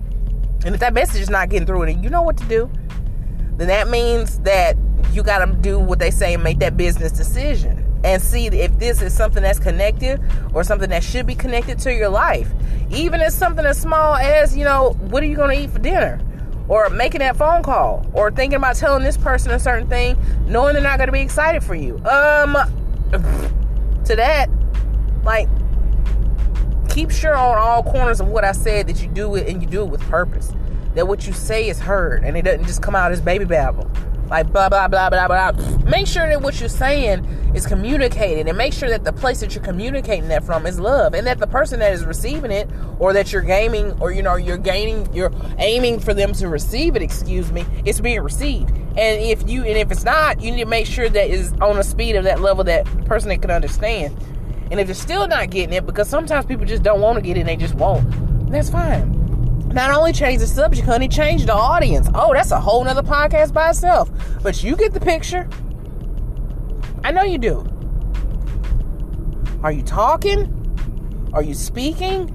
and 0.66 0.74
if 0.74 0.80
that 0.80 0.94
message 0.94 1.22
is 1.22 1.30
not 1.30 1.50
getting 1.50 1.66
through 1.66 1.84
and 1.84 2.04
you 2.04 2.10
know 2.10 2.22
what 2.22 2.38
to 2.38 2.44
do 2.46 2.70
then 3.58 3.68
that 3.68 3.88
means 3.90 4.40
that 4.40 4.78
you 5.12 5.24
got 5.24 5.46
to 5.46 5.52
do 5.54 5.80
what 5.80 6.00
they 6.00 6.12
say 6.12 6.34
and 6.34 6.44
make 6.44 6.60
that 6.60 6.78
business 6.78 7.12
decision 7.12 7.84
and 8.04 8.22
see 8.22 8.48
if 8.48 8.78
this 8.80 9.02
is 9.02 9.14
something 9.14 9.42
that's 9.42 9.60
connected 9.60 10.22
or 10.54 10.64
something 10.64 10.90
that 10.90 11.04
should 11.04 11.26
be 11.26 11.36
connected 11.36 11.80
to 11.80 11.94
your 11.94 12.10
life. 12.10 12.52
Even 12.90 13.22
if 13.22 13.34
something 13.34 13.66
as 13.66 13.80
small 13.80 14.16
as 14.16 14.56
you 14.56 14.64
know 14.64 14.92
what 15.10 15.24
are 15.24 15.26
you 15.26 15.36
going 15.36 15.56
to 15.56 15.64
eat 15.64 15.72
for 15.72 15.80
dinner? 15.80 16.20
Or 16.68 16.90
making 16.90 17.20
that 17.20 17.38
phone 17.38 17.64
call 17.64 18.06
or 18.14 18.30
thinking 18.30 18.58
about 18.58 18.76
telling 18.76 19.04
this 19.04 19.18
person 19.18 19.52
a 19.52 19.60
certain 19.60 19.88
thing 19.88 20.18
knowing 20.46 20.74
they're 20.74 20.84
not 20.84 20.98
going 20.98 21.08
to 21.08 21.14
be 21.14 21.22
excited 21.22 21.64
for 21.64 21.76
you. 21.76 21.96
Um 22.06 22.56
to 24.08 24.16
that 24.16 24.50
like 25.24 25.50
keep 26.90 27.12
sure 27.12 27.36
on 27.36 27.58
all 27.58 27.84
corners 27.84 28.20
of 28.20 28.28
what 28.28 28.44
i 28.44 28.52
said 28.52 28.88
that 28.88 29.02
you 29.02 29.08
do 29.10 29.36
it 29.36 29.48
and 29.48 29.62
you 29.62 29.68
do 29.68 29.82
it 29.82 29.90
with 29.90 30.02
purpose 30.04 30.54
that 30.96 31.08
what 31.08 31.28
you 31.28 31.34
say 31.34 31.70
is 31.70 31.80
heard 31.80 32.24
and 32.24 32.38
it 32.38 32.44
doesn't 32.44 32.66
just 32.66 32.82
come 32.82 32.96
out 32.96 33.12
as 33.12 33.22
baby 33.22 33.46
babble 33.46 33.90
like 34.30 34.52
blah 34.52 34.70
blah 34.70 34.88
blah 34.88 35.10
blah 35.10 35.28
blah. 35.28 35.52
Make 35.86 36.08
sure 36.08 36.28
that 36.28 36.42
what 36.42 36.60
you're 36.60 36.70
saying 36.70 37.26
is 37.56 37.66
communicated, 37.66 38.48
and 38.48 38.58
make 38.58 38.74
sure 38.74 38.90
that 38.90 39.04
the 39.04 39.14
place 39.14 39.40
that 39.40 39.56
you're 39.56 39.64
communicating 39.64 40.28
that 40.30 40.44
from 40.44 40.66
is 40.66 40.80
love, 40.80 41.14
and 41.14 41.26
that 41.28 41.40
the 41.40 41.48
person 41.48 41.80
that 41.80 41.94
is 41.94 42.06
receiving 42.06 42.52
it, 42.52 42.70
or 43.00 43.14
that 43.14 43.32
you're 43.32 43.42
gaming, 43.42 43.94
or 44.02 44.12
you 44.12 44.22
know 44.22 44.36
you're 44.36 44.58
gaining, 44.58 45.12
you're 45.14 45.32
aiming 45.60 46.00
for 46.00 46.14
them 46.14 46.34
to 46.34 46.48
receive 46.50 46.96
it. 46.96 47.02
Excuse 47.02 47.52
me, 47.52 47.66
it's 47.86 48.02
being 48.02 48.22
received. 48.22 48.70
And 48.70 49.22
if 49.22 49.48
you 49.50 49.64
and 49.64 49.78
if 49.78 49.92
it's 49.92 50.04
not, 50.04 50.42
you 50.42 50.52
need 50.52 50.64
to 50.64 50.70
make 50.70 50.88
sure 50.88 51.08
that 51.08 51.30
is 51.30 51.54
on 51.62 51.78
a 51.78 51.84
speed 51.84 52.16
of 52.16 52.24
that 52.26 52.42
level 52.42 52.64
that 52.66 52.86
person 53.06 53.30
that 53.30 53.42
can 53.42 53.52
understand. 53.52 54.18
And 54.70 54.82
if 54.82 54.88
they're 54.88 54.96
still 54.96 55.28
not 55.28 55.50
getting 55.50 55.74
it, 55.74 55.86
because 55.86 56.10
sometimes 56.10 56.46
people 56.46 56.66
just 56.66 56.84
don't 56.84 57.00
want 57.00 57.16
to 57.16 57.22
get 57.22 57.38
it, 57.38 57.42
and 57.42 57.50
they 57.50 57.56
just 57.56 57.76
won't. 57.76 58.06
That's 58.52 58.70
fine 58.70 59.17
Not 59.78 59.92
only 59.92 60.12
change 60.12 60.40
the 60.40 60.48
subject, 60.48 60.88
honey, 60.88 61.08
change 61.08 61.46
the 61.46 61.54
audience. 61.54 62.10
Oh, 62.16 62.34
that's 62.34 62.50
a 62.50 62.60
whole 62.60 62.84
nother 62.84 63.04
podcast 63.04 63.54
by 63.54 63.70
itself. 63.70 64.10
But 64.42 64.64
you 64.64 64.76
get 64.76 64.92
the 64.92 65.00
picture. 65.00 65.48
I 67.04 67.12
know 67.12 67.22
you 67.22 67.38
do. 67.38 67.64
Are 69.62 69.72
you 69.72 69.84
talking? 69.84 71.30
Are 71.32 71.44
you 71.44 71.54
speaking? 71.54 72.34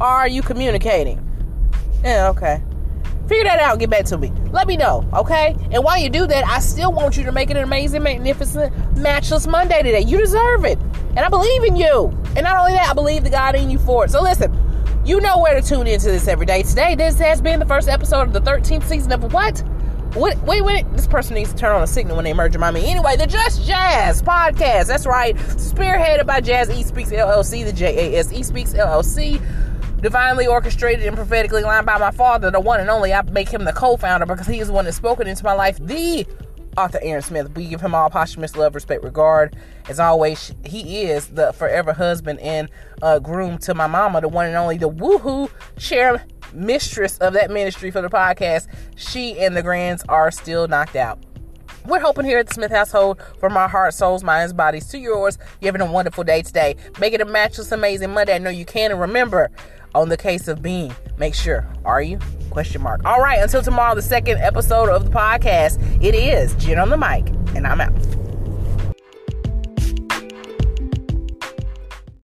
Or 0.00 0.06
are 0.06 0.28
you 0.28 0.40
communicating? 0.40 1.18
Yeah, 2.04 2.28
okay. 2.28 2.62
Figure 3.26 3.42
that 3.42 3.58
out 3.58 3.80
get 3.80 3.90
back 3.90 4.04
to 4.04 4.16
me. 4.16 4.32
Let 4.52 4.68
me 4.68 4.76
know, 4.76 5.04
okay? 5.12 5.56
And 5.72 5.82
while 5.82 5.98
you 5.98 6.08
do 6.08 6.28
that, 6.28 6.46
I 6.46 6.60
still 6.60 6.92
want 6.92 7.16
you 7.16 7.24
to 7.24 7.32
make 7.32 7.50
it 7.50 7.56
an 7.56 7.64
amazing, 7.64 8.04
magnificent, 8.04 8.96
matchless 8.96 9.48
Monday 9.48 9.82
today. 9.82 10.02
You 10.02 10.18
deserve 10.18 10.64
it. 10.64 10.78
And 11.08 11.18
I 11.18 11.28
believe 11.28 11.64
in 11.64 11.74
you. 11.74 12.16
And 12.36 12.44
not 12.44 12.56
only 12.56 12.74
that, 12.74 12.88
I 12.88 12.94
believe 12.94 13.24
the 13.24 13.30
God 13.30 13.56
in 13.56 13.68
you 13.68 13.80
for 13.80 14.04
it. 14.04 14.12
So 14.12 14.22
listen, 14.22 14.56
you 15.08 15.22
know 15.22 15.38
where 15.38 15.58
to 15.58 15.66
tune 15.66 15.86
into 15.86 16.08
this 16.08 16.28
every 16.28 16.44
day. 16.44 16.62
Today, 16.62 16.94
this 16.94 17.18
has 17.18 17.40
been 17.40 17.60
the 17.60 17.66
first 17.66 17.88
episode 17.88 18.28
of 18.28 18.34
the 18.34 18.42
13th 18.42 18.84
season 18.84 19.10
of 19.10 19.32
what? 19.32 19.58
What, 20.12 20.36
wait, 20.42 20.62
wait, 20.62 20.84
this 20.92 21.06
person 21.06 21.34
needs 21.34 21.50
to 21.50 21.56
turn 21.56 21.74
on 21.74 21.82
a 21.82 21.86
signal 21.86 22.16
when 22.16 22.26
they 22.26 22.34
merge 22.34 22.54
my 22.58 22.70
me. 22.70 22.90
Anyway, 22.90 23.16
the 23.16 23.26
Just 23.26 23.66
Jazz 23.66 24.22
podcast. 24.22 24.86
That's 24.86 25.06
right. 25.06 25.34
Spearheaded 25.34 26.26
by 26.26 26.42
Jazz 26.42 26.68
E 26.68 26.82
Speaks 26.82 27.10
LLC, 27.10 27.64
the 27.64 27.72
J 27.72 28.16
A 28.16 28.18
S 28.18 28.30
E 28.34 28.42
Speaks 28.42 28.74
LLC 28.74 29.40
divinely 30.02 30.46
orchestrated 30.46 31.06
and 31.06 31.16
prophetically 31.16 31.62
lined 31.62 31.86
by 31.86 31.96
my 31.96 32.10
father, 32.10 32.50
the 32.50 32.60
one 32.60 32.78
and 32.78 32.90
only. 32.90 33.14
I 33.14 33.22
make 33.22 33.48
him 33.48 33.64
the 33.64 33.72
co-founder 33.72 34.26
because 34.26 34.46
he 34.46 34.60
is 34.60 34.68
the 34.68 34.74
one 34.74 34.84
that's 34.84 34.96
spoken 34.98 35.26
into 35.26 35.42
my 35.42 35.54
life. 35.54 35.78
The 35.80 36.26
author 36.78 36.98
Aaron 37.02 37.22
Smith. 37.22 37.54
We 37.54 37.66
give 37.66 37.80
him 37.80 37.94
all 37.94 38.08
posthumous 38.10 38.56
love, 38.56 38.74
respect, 38.74 39.02
regard. 39.02 39.56
As 39.88 39.98
always, 39.98 40.54
he 40.64 41.02
is 41.02 41.28
the 41.28 41.52
forever 41.52 41.92
husband 41.92 42.40
and 42.40 42.68
uh, 43.02 43.18
groom 43.18 43.58
to 43.58 43.74
my 43.74 43.86
mama, 43.86 44.20
the 44.20 44.28
one 44.28 44.46
and 44.46 44.56
only, 44.56 44.78
the 44.78 44.88
woohoo 44.88 45.50
chair 45.78 46.24
mistress 46.52 47.18
of 47.18 47.34
that 47.34 47.50
ministry 47.50 47.90
for 47.90 48.00
the 48.00 48.08
podcast. 48.08 48.68
She 48.96 49.38
and 49.38 49.56
the 49.56 49.62
grands 49.62 50.04
are 50.08 50.30
still 50.30 50.68
knocked 50.68 50.96
out. 50.96 51.18
We're 51.86 52.00
hoping 52.00 52.26
here 52.26 52.38
at 52.38 52.48
the 52.48 52.54
Smith 52.54 52.70
household 52.70 53.22
from 53.40 53.56
our 53.56 53.68
hearts, 53.68 53.96
souls, 53.96 54.22
minds, 54.22 54.52
bodies 54.52 54.88
to 54.88 54.98
yours. 54.98 55.38
You're 55.60 55.72
having 55.72 55.86
a 55.86 55.90
wonderful 55.90 56.22
day 56.22 56.42
today. 56.42 56.76
Make 57.00 57.14
it 57.14 57.22
a 57.22 57.24
matchless, 57.24 57.72
amazing 57.72 58.12
Monday. 58.12 58.34
I 58.34 58.38
know 58.38 58.50
you 58.50 58.66
can. 58.66 58.90
And 58.90 59.00
remember, 59.00 59.50
on 59.94 60.08
the 60.08 60.16
case 60.16 60.48
of 60.48 60.62
being. 60.62 60.94
Make 61.16 61.34
sure, 61.34 61.66
are 61.84 62.02
you? 62.02 62.18
Question 62.50 62.82
mark. 62.82 63.04
All 63.04 63.20
right, 63.20 63.40
until 63.40 63.62
tomorrow, 63.62 63.94
the 63.94 64.02
second 64.02 64.38
episode 64.38 64.88
of 64.88 65.04
the 65.04 65.10
podcast. 65.10 66.02
It 66.02 66.14
is 66.14 66.54
Jen 66.54 66.78
on 66.78 66.90
the 66.90 66.96
mic, 66.96 67.28
and 67.54 67.66
I'm 67.66 67.80
out. 67.80 68.27